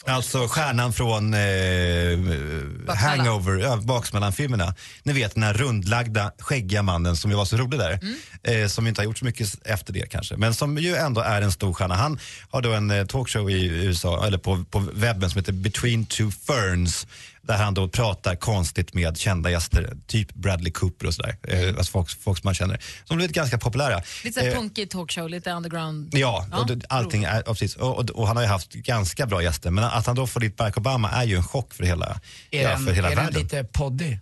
Alltså 0.06 0.48
stjärnan 0.48 0.92
från 0.92 1.34
eh, 1.34 2.94
Hangover, 2.96 3.58
ja, 3.58 3.76
Baksmällan-filmerna. 3.76 4.74
Ni 5.02 5.12
vet 5.12 5.34
den 5.34 5.42
här 5.42 5.54
rundlagda, 5.54 6.32
skäggiga 6.38 6.82
mannen 6.82 7.16
som 7.16 7.30
ju 7.30 7.36
var 7.36 7.44
så 7.44 7.56
rolig 7.56 7.80
där. 7.80 8.00
Eh, 8.42 8.68
som 8.68 8.86
inte 8.86 9.00
har 9.00 9.04
gjort 9.04 9.18
så 9.18 9.24
mycket 9.24 9.66
efter 9.66 9.92
det 9.92 10.10
kanske. 10.10 10.36
Men 10.36 10.54
som 10.54 10.78
ju 10.78 10.96
ändå 10.96 11.20
är 11.20 11.42
en 11.42 11.52
stor 11.52 11.72
stjärna. 11.72 11.94
Han 11.94 12.18
har 12.50 12.62
då 12.62 12.72
en 12.72 12.90
eh, 12.90 13.06
talkshow 13.06 13.50
i 13.50 13.66
USA, 13.66 14.26
eller 14.26 14.38
på, 14.38 14.64
på 14.70 14.78
webben 14.92 15.30
som 15.30 15.38
heter 15.38 15.52
Between 15.52 16.06
Two 16.06 16.30
Ferns. 16.46 17.06
Där 17.46 17.56
han 17.56 17.74
då 17.74 17.88
pratar 17.88 18.36
konstigt 18.36 18.94
med 18.94 19.16
kända 19.18 19.50
gäster, 19.50 19.96
typ 20.06 20.34
Bradley 20.34 20.72
Cooper 20.72 21.06
och 21.06 21.14
sådär. 21.14 21.36
Eh, 21.48 21.68
alltså 21.68 21.90
folk, 21.90 22.10
folk 22.22 22.38
som 22.38 22.48
man 22.48 22.54
känner. 22.54 22.80
Som 23.04 23.16
blivit 23.16 23.36
ganska 23.36 23.58
populära. 23.58 24.02
Lite 24.24 24.40
såhär 24.40 24.52
Eh, 24.52 24.54
punkig 24.58 24.90
talkshow, 24.90 25.28
lite 25.28 25.52
underground. 25.52 26.14
Ja, 26.14 26.46
och 26.52 26.66
det, 26.66 26.86
allting 26.88 27.24
är, 27.24 27.42
ja, 27.46 27.52
precis. 27.52 27.76
Och, 27.76 27.98
och, 27.98 28.10
och 28.10 28.26
han 28.26 28.36
har 28.36 28.44
ju 28.44 28.48
haft 28.48 28.72
ganska 28.72 29.26
bra 29.26 29.42
gäster. 29.42 29.70
Men 29.70 29.84
att 29.84 30.06
han 30.06 30.16
då 30.16 30.26
får 30.26 30.40
dit 30.40 30.56
Barack 30.56 30.76
Obama 30.76 31.10
är 31.10 31.24
ju 31.24 31.36
en 31.36 31.44
chock 31.44 31.74
för 31.74 31.84
hela, 31.84 32.20
Är 32.50 32.62
ja, 32.62 32.68
den, 32.68 32.86
för 32.86 32.92
hela 32.92 33.10
är 33.10 33.16
den 33.16 33.24
världen. 33.24 33.42
lite 33.42 33.64
poddig? 33.64 34.12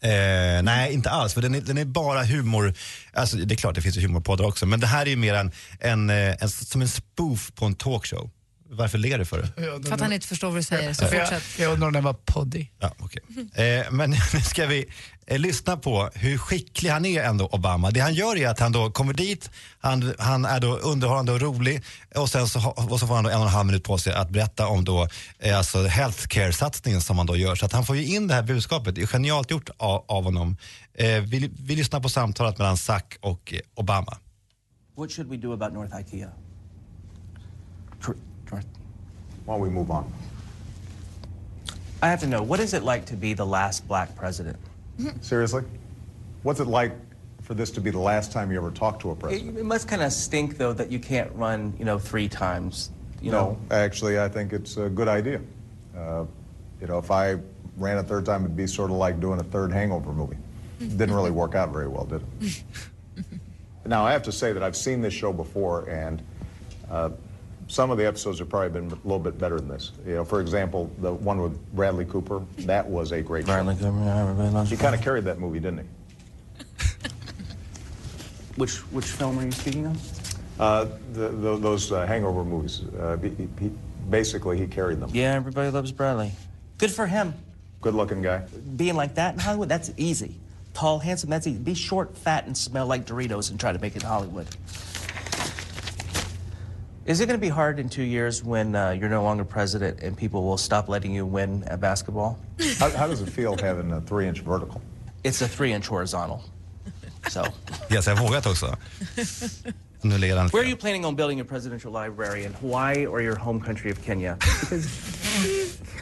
Eh, 0.00 0.62
nej, 0.62 0.92
inte 0.92 1.10
alls. 1.10 1.34
För 1.34 1.42
den 1.42 1.54
är, 1.54 1.60
den 1.60 1.78
är 1.78 1.84
bara 1.84 2.24
humor. 2.24 2.74
Alltså, 3.12 3.36
det 3.36 3.54
är 3.54 3.56
klart 3.56 3.74
det 3.74 3.82
finns 3.82 3.96
ju 3.96 4.00
humorpoddar 4.00 4.44
också. 4.44 4.66
Men 4.66 4.80
det 4.80 4.86
här 4.86 5.02
är 5.06 5.10
ju 5.10 5.16
mer 5.16 5.34
en, 5.34 5.52
en, 5.80 6.10
eh, 6.10 6.42
en, 6.42 6.48
som 6.50 6.82
en 6.82 6.88
spoof 6.88 7.52
på 7.54 7.64
en 7.64 7.74
talkshow. 7.74 8.30
Varför 8.70 8.98
ler 8.98 9.18
du 9.18 9.24
för? 9.24 9.42
För 9.86 9.92
att 9.94 10.00
han 10.00 10.12
inte 10.12 10.26
förstår 10.26 10.48
vad 10.48 10.56
du 10.58 10.62
säger, 10.62 10.92
så 10.92 11.06
fortsätt. 11.06 11.42
jag 11.58 11.72
undrar 11.72 11.86
om 11.86 11.92
den 11.92 12.04
var 12.04 12.12
poddig. 12.12 12.72
Ja, 12.78 12.94
okej. 12.98 13.22
Eh, 13.54 13.90
men 13.90 14.10
nu 14.34 14.40
ska 14.40 14.66
vi 14.66 14.86
eh, 15.26 15.38
lyssna 15.38 15.76
på 15.76 16.10
hur 16.14 16.38
skicklig 16.38 16.90
han 16.90 17.04
är 17.04 17.22
ändå, 17.22 17.46
Obama. 17.46 17.90
Det 17.90 18.00
han 18.00 18.14
gör 18.14 18.36
är 18.36 18.48
att 18.48 18.60
han 18.60 18.72
då 18.72 18.90
kommer 18.90 19.12
dit, 19.12 19.50
han, 19.78 20.14
han 20.18 20.44
är 20.44 20.60
då 20.60 20.76
underhållande 20.76 21.32
och 21.32 21.40
rolig 21.40 21.82
och 22.14 22.30
sen 22.30 22.48
så, 22.48 22.58
ha- 22.58 22.72
och 22.90 23.00
så 23.00 23.06
får 23.06 23.14
han 23.14 23.24
då 23.24 23.30
en 23.30 23.36
och 23.36 23.42
en 23.46 23.48
halv 23.52 23.66
minut 23.66 23.84
på 23.84 23.98
sig 23.98 24.12
att 24.12 24.30
berätta 24.30 24.66
om 24.66 24.84
då, 24.84 25.08
eh, 25.38 25.58
alltså 25.58 25.86
healthcare-satsningen 25.86 27.00
som 27.00 27.18
han 27.18 27.26
då 27.26 27.36
gör. 27.36 27.54
Så 27.54 27.66
att 27.66 27.72
han 27.72 27.84
får 27.86 27.96
ju 27.96 28.04
in 28.06 28.26
det 28.28 28.34
här 28.34 28.42
budskapet. 28.42 28.94
Det 28.94 29.02
är 29.02 29.06
genialt 29.06 29.50
gjort 29.50 29.70
av, 29.76 30.04
av 30.08 30.24
honom. 30.24 30.56
Eh, 30.94 31.06
vi, 31.20 31.50
vi 31.58 31.76
lyssnar 31.76 32.00
på 32.00 32.08
samtalet 32.08 32.58
mellan 32.58 32.76
Zac 32.76 33.02
och 33.20 33.52
eh, 33.54 33.60
Obama. 33.74 34.18
What 34.96 35.12
should 35.12 35.30
we 35.30 35.36
do 35.36 35.52
about 35.52 35.72
North 35.72 36.00
IKEA? 36.00 36.28
Why 38.50 39.54
don't 39.54 39.62
we 39.62 39.70
move 39.70 39.90
on? 39.90 40.12
I 42.02 42.08
have 42.08 42.20
to 42.20 42.26
know, 42.26 42.42
what 42.42 42.60
is 42.60 42.74
it 42.74 42.82
like 42.82 43.06
to 43.06 43.16
be 43.16 43.32
the 43.32 43.46
last 43.46 43.86
black 43.88 44.14
president? 44.16 44.58
Seriously? 45.20 45.62
What's 46.42 46.60
it 46.60 46.66
like 46.66 46.92
for 47.42 47.54
this 47.54 47.70
to 47.72 47.80
be 47.80 47.90
the 47.90 47.98
last 47.98 48.32
time 48.32 48.50
you 48.50 48.58
ever 48.58 48.70
talk 48.70 49.00
to 49.00 49.10
a 49.10 49.16
president? 49.16 49.56
It, 49.56 49.60
it 49.60 49.64
must 49.64 49.88
kind 49.88 50.02
of 50.02 50.12
stink, 50.12 50.58
though, 50.58 50.72
that 50.72 50.90
you 50.90 50.98
can't 50.98 51.32
run, 51.34 51.74
you 51.78 51.84
know, 51.84 51.98
three 51.98 52.28
times. 52.28 52.90
You 53.22 53.30
no, 53.30 53.40
know, 53.40 53.58
actually, 53.70 54.20
I 54.20 54.28
think 54.28 54.52
it's 54.52 54.76
a 54.76 54.90
good 54.90 55.08
idea. 55.08 55.40
Uh, 55.96 56.26
you 56.80 56.86
know, 56.86 56.98
if 56.98 57.10
I 57.10 57.36
ran 57.76 57.98
a 57.98 58.02
third 58.02 58.26
time, 58.26 58.44
it'd 58.44 58.56
be 58.56 58.66
sort 58.66 58.90
of 58.90 58.96
like 58.96 59.20
doing 59.20 59.40
a 59.40 59.44
third 59.44 59.72
Hangover 59.72 60.12
movie. 60.12 60.36
Didn't 60.78 61.14
really 61.14 61.30
work 61.30 61.54
out 61.54 61.72
very 61.72 61.88
well, 61.88 62.04
did 62.04 62.22
it? 62.40 62.62
now, 63.86 64.04
I 64.04 64.12
have 64.12 64.22
to 64.24 64.32
say 64.32 64.52
that 64.52 64.62
I've 64.62 64.76
seen 64.76 65.00
this 65.00 65.14
show 65.14 65.32
before, 65.32 65.88
and 65.88 66.22
uh, 66.90 67.10
some 67.68 67.90
of 67.90 67.98
the 67.98 68.06
episodes 68.06 68.38
have 68.38 68.48
probably 68.48 68.68
been 68.80 68.86
a 68.90 68.94
little 69.04 69.18
bit 69.18 69.38
better 69.38 69.56
than 69.58 69.68
this. 69.68 69.92
You 70.06 70.14
know, 70.16 70.24
for 70.24 70.40
example, 70.40 70.90
the 70.98 71.12
one 71.12 71.40
with 71.40 71.74
Bradley 71.74 72.04
Cooper, 72.04 72.42
that 72.60 72.86
was 72.88 73.12
a 73.12 73.22
great 73.22 73.44
Bradley 73.46 73.74
show. 73.76 73.90
Cooper, 73.90 74.04
yeah, 74.04 74.20
everybody 74.22 74.50
loves 74.50 74.70
He 74.70 74.76
kind 74.76 74.94
of 74.94 75.02
carried 75.02 75.24
that 75.24 75.38
movie, 75.38 75.58
didn't 75.60 75.78
he? 75.78 76.64
which 78.56 78.76
which 78.92 79.06
film 79.06 79.38
are 79.38 79.44
you 79.44 79.52
speaking 79.52 79.86
of? 79.86 80.60
Uh, 80.60 80.86
the, 81.12 81.28
the, 81.28 81.56
those 81.58 81.92
uh, 81.92 82.06
Hangover 82.06 82.42
movies. 82.44 82.82
Uh, 82.98 83.16
he, 83.18 83.28
he- 83.30 83.48
he, 83.60 83.70
basically, 84.08 84.56
he 84.58 84.66
carried 84.66 85.00
them. 85.00 85.10
Yeah, 85.12 85.34
everybody 85.34 85.70
loves 85.70 85.92
Bradley. 85.92 86.32
Good 86.78 86.90
for 86.90 87.06
him. 87.06 87.34
Good-looking 87.82 88.22
guy. 88.22 88.38
Being 88.76 88.94
like 88.96 89.16
that 89.16 89.34
in 89.34 89.40
Hollywood, 89.40 89.68
that's 89.68 89.90
easy. 89.98 90.34
Tall, 90.72 90.98
handsome, 90.98 91.28
that's 91.30 91.46
easy. 91.46 91.58
Be 91.58 91.74
short, 91.74 92.16
fat, 92.16 92.46
and 92.46 92.56
smell 92.56 92.86
like 92.86 93.04
Doritos 93.06 93.50
and 93.50 93.60
try 93.60 93.72
to 93.72 93.78
make 93.78 93.96
it 93.96 94.02
in 94.02 94.08
Hollywood. 94.08 94.46
Is 97.06 97.20
it 97.20 97.26
going 97.26 97.38
to 97.38 97.40
be 97.40 97.48
hard 97.48 97.78
in 97.78 97.88
two 97.88 98.02
years 98.02 98.42
when 98.42 98.74
uh, 98.74 98.90
you're 98.90 99.08
no 99.08 99.22
longer 99.22 99.44
president 99.44 100.00
and 100.00 100.16
people 100.16 100.42
will 100.42 100.56
stop 100.58 100.88
letting 100.88 101.14
you 101.14 101.24
win 101.24 101.62
at 101.68 101.80
basketball? 101.80 102.36
How, 102.80 102.90
how 102.90 103.06
does 103.06 103.22
it 103.22 103.28
feel 103.28 103.56
having 103.56 103.92
a 103.92 104.00
three-inch 104.00 104.40
vertical? 104.40 104.82
It's 105.22 105.40
a 105.40 105.46
three-inch 105.46 105.86
horizontal. 105.86 106.42
So, 107.28 107.44
Yes, 107.90 108.06
jag 108.06 108.16
har 108.16 108.24
vågat 108.24 108.46
också. 108.46 108.76
Nu 110.02 110.18
ligger 110.18 110.36
han 110.36 110.48
where 110.48 110.62
are 110.62 110.68
you 110.68 110.76
planning 110.76 111.04
on 111.04 111.16
building 111.16 111.40
a 111.40 111.44
presidential 111.44 111.92
library 111.92 112.44
in 112.44 112.52
Hawaii 112.54 113.06
or 113.06 113.22
your 113.22 113.38
home 113.38 113.60
country 113.60 113.90
of 113.90 114.02
Kenya? 114.04 114.36
Because, 114.60 114.86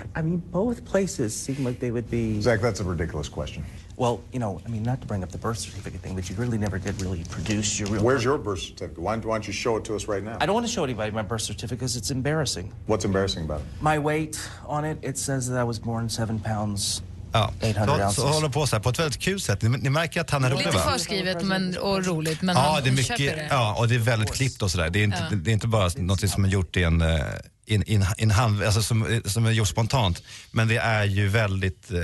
I 0.17 0.23
mean, 0.23 0.43
both 0.51 0.85
places 0.85 1.35
seem 1.35 1.67
like 1.67 1.81
they 1.81 1.91
would 1.91 2.11
be. 2.11 2.41
Zach, 2.41 2.61
that's 2.61 2.81
a 2.81 2.85
ridiculous 2.85 3.29
question. 3.29 3.65
Well, 3.97 4.21
you 4.33 4.41
know, 4.41 4.61
I 4.67 4.71
mean, 4.71 4.83
not 4.83 5.01
to 5.03 5.07
bring 5.07 5.23
up 5.23 5.31
the 5.31 5.39
birth 5.39 5.59
certificate 5.59 6.01
thing, 6.03 6.15
but 6.17 6.29
you 6.29 6.35
really 6.37 6.59
never 6.59 6.79
did 6.79 7.01
really 7.03 7.23
produce 7.31 7.79
your 7.79 7.89
real. 7.93 8.03
Where's 8.03 8.25
your 8.25 8.39
birth 8.39 8.61
certificate? 8.61 8.99
Why 8.99 9.13
don't, 9.15 9.25
why 9.25 9.35
don't 9.37 9.47
you 9.47 9.53
show 9.53 9.77
it 9.79 9.85
to 9.85 9.95
us 9.95 10.09
right 10.09 10.25
now? 10.25 10.37
I 10.41 10.47
don't 10.47 10.55
want 10.55 10.67
to 10.67 10.73
show 10.73 10.85
anybody 10.85 11.11
my 11.13 11.23
birth 11.23 11.43
certificate 11.43 11.79
because 11.79 11.97
it's 11.99 12.11
embarrassing. 12.11 12.73
What's 12.87 13.05
embarrassing 13.05 13.45
about 13.45 13.61
it? 13.61 13.67
My 13.83 13.99
weight 13.99 14.37
on 14.67 14.85
it, 14.85 14.99
it 15.03 15.19
says 15.19 15.47
that 15.49 15.59
I 15.59 15.65
was 15.65 15.79
born 15.81 16.09
seven 16.11 16.41
pounds, 16.41 17.03
Ja. 17.33 17.51
800 17.63 17.87
Så, 17.87 18.03
ounces. 18.05 18.17
så 18.25 18.29
håller 18.29 18.49
på 18.49 18.67
så 18.67 18.77
här 18.77 18.83
på 18.83 18.89
ett 18.91 18.99
väldigt 18.99 19.21
kul 19.21 19.41
sätt. 19.41 19.63
Ni, 19.63 19.69
ni 19.69 19.91
märker 19.91 20.21
att 20.21 20.31
han 20.31 20.45
är 20.45 20.51
rolig 20.51 20.65
Lite 20.67 20.77
va? 20.77 20.83
förskrivet 20.93 21.43
men, 21.45 21.77
och 21.79 22.05
roligt, 22.07 22.43
men 22.43 22.57
ja, 22.57 22.63
han 22.63 22.83
det 22.95 23.01
är 23.01 23.03
köper 23.03 23.23
mycket, 23.23 23.37
det. 23.37 23.47
ja, 23.51 23.75
och 23.79 23.89
det 23.89 23.95
är 23.95 23.99
väldigt 23.99 24.33
klippt 24.33 24.63
och 24.63 24.71
sådär. 24.71 24.91
Det, 24.91 24.99
är 24.99 25.05
inte- 25.05 25.27
Ja. 25.31 25.37
det 25.37 25.51
är 25.51 25.53
inte 25.53 25.67
bara 25.67 25.91
något 25.97 26.31
som 26.31 26.45
är 26.45 26.49
gjort 26.49 26.77
i 26.77 26.83
en, 26.83 27.03
eh, 27.03 27.19
in, 27.67 27.83
in, 27.83 28.07
in 28.19 28.31
hand, 28.31 28.63
alltså 28.63 28.83
som, 28.83 29.21
som 29.25 29.47
är 29.47 29.51
gjort 29.51 29.69
spontant. 29.69 30.23
Men 30.51 30.69
det 30.69 30.77
är 30.77 31.05
ju 31.05 31.29
väldigt 31.29 31.91
eh, 31.91 31.99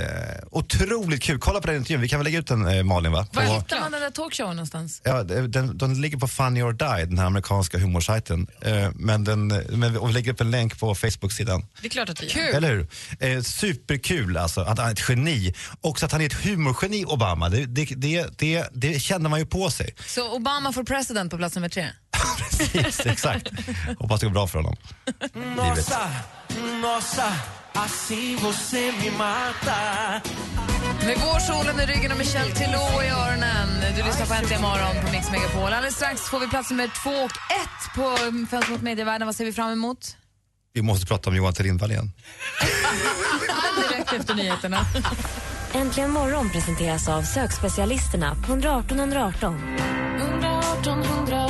otroligt 0.51 1.23
kul. 1.23 1.38
Kolla 1.38 1.61
på 1.61 1.66
den 1.66 1.77
intervjun, 1.77 2.01
vi 2.01 2.09
kan 2.09 2.18
väl 2.18 2.25
lägga 2.25 2.38
ut 2.38 2.46
den 2.46 2.66
eh, 2.66 2.83
Malin 2.83 3.12
va? 3.12 3.27
Var 3.33 3.42
hittar 3.42 3.81
man 3.81 3.92
den 3.92 4.01
där 4.01 4.11
talkshowen 4.11 4.57
någonstans? 4.57 5.03
Ja, 5.05 5.23
den, 5.23 5.79
den 5.79 6.01
ligger 6.01 6.18
på 6.18 6.29
Funny 6.29 6.62
or 6.62 6.73
Die, 6.73 7.07
den 7.07 7.18
här 7.18 7.27
amerikanska 7.27 7.79
humorsajten. 7.79 8.46
Eh, 8.62 8.90
men 8.94 9.25
den, 9.25 9.49
men, 9.49 9.96
och 9.96 10.09
vi 10.09 10.12
lägger 10.12 10.33
upp 10.33 10.40
en 10.40 10.51
länk 10.51 10.79
på 10.81 10.94
Facebook-sidan. 10.94 11.66
Det 11.81 11.87
är 11.87 11.90
klart 11.90 12.09
att 12.09 12.23
vi 12.23 12.29
Kul. 12.29 12.55
Eller 12.55 12.70
hur? 12.70 12.88
Eh, 13.20 13.42
superkul 13.42 14.37
alltså, 14.37 14.61
att 14.61 14.79
han 14.79 14.88
är 14.88 14.92
ett 14.92 15.09
geni. 15.09 15.55
Också 15.81 16.07
att 16.07 16.12
han 16.12 16.20
är 16.20 16.27
ett 16.27 16.44
humorgeni, 16.44 17.05
Obama. 17.05 17.49
Det, 17.49 17.66
det, 17.66 17.85
det, 17.85 18.38
det, 18.38 18.68
det 18.73 19.01
känner 19.01 19.31
man 19.31 19.38
ju 19.38 19.46
på 19.46 19.70
sig. 19.70 19.94
Så 20.07 20.37
Obama 20.37 20.73
for 20.73 20.85
president 20.85 21.31
på 21.31 21.37
plats 21.37 21.55
nummer 21.55 21.68
tre? 21.68 21.87
Precis, 22.59 23.06
exakt. 23.06 23.48
Hoppas 23.98 24.20
det 24.20 24.26
går 24.26 24.33
bra 24.33 24.46
för 24.46 24.59
honom. 24.59 24.76
Mata. 25.56 26.09
Med 31.06 31.18
vårsolen 31.18 31.80
i 31.80 31.87
ryggen 31.87 32.12
och 32.12 32.18
Michel 32.18 32.50
Teló 32.50 33.02
i 33.02 33.09
öronen. 33.09 33.68
Du 33.96 34.02
lyssnar 34.02 34.26
på 34.26 34.35
Äntligen 34.35 34.62
morgon 34.62 35.04
på 35.06 35.12
Mix 35.12 35.30
Megapol. 35.30 35.72
Alldeles 35.72 35.94
strax 35.94 36.20
får 36.22 36.40
vi 36.40 36.48
plats 36.48 36.70
nummer 36.70 36.90
två 37.02 37.11
och 37.11 37.30
ett 37.30 37.94
på 37.94 38.16
Fönster 38.50 38.70
mot 38.70 38.83
medievärlden. 38.83 39.26
Vad 39.26 39.37
ser 39.37 39.44
vi 39.44 39.52
fram 39.52 39.72
emot? 39.72 40.16
Vi 40.72 40.83
måste 40.83 41.06
prata 41.06 41.30
om 41.30 41.37
Johan 41.37 41.52
Lindvall 41.59 41.90
igen. 41.90 42.12
Direkt 43.90 44.12
efter 44.12 44.35
nyheterna. 44.35 44.87
Äntligen 45.74 46.11
morgon 46.11 46.50
presenteras 46.50 47.09
av 47.09 47.22
sökspecialisterna 47.22 48.35
på 48.35 48.52
118 48.52 48.98
118. 49.00 49.59
118, 50.18 51.02
118, 51.02 51.49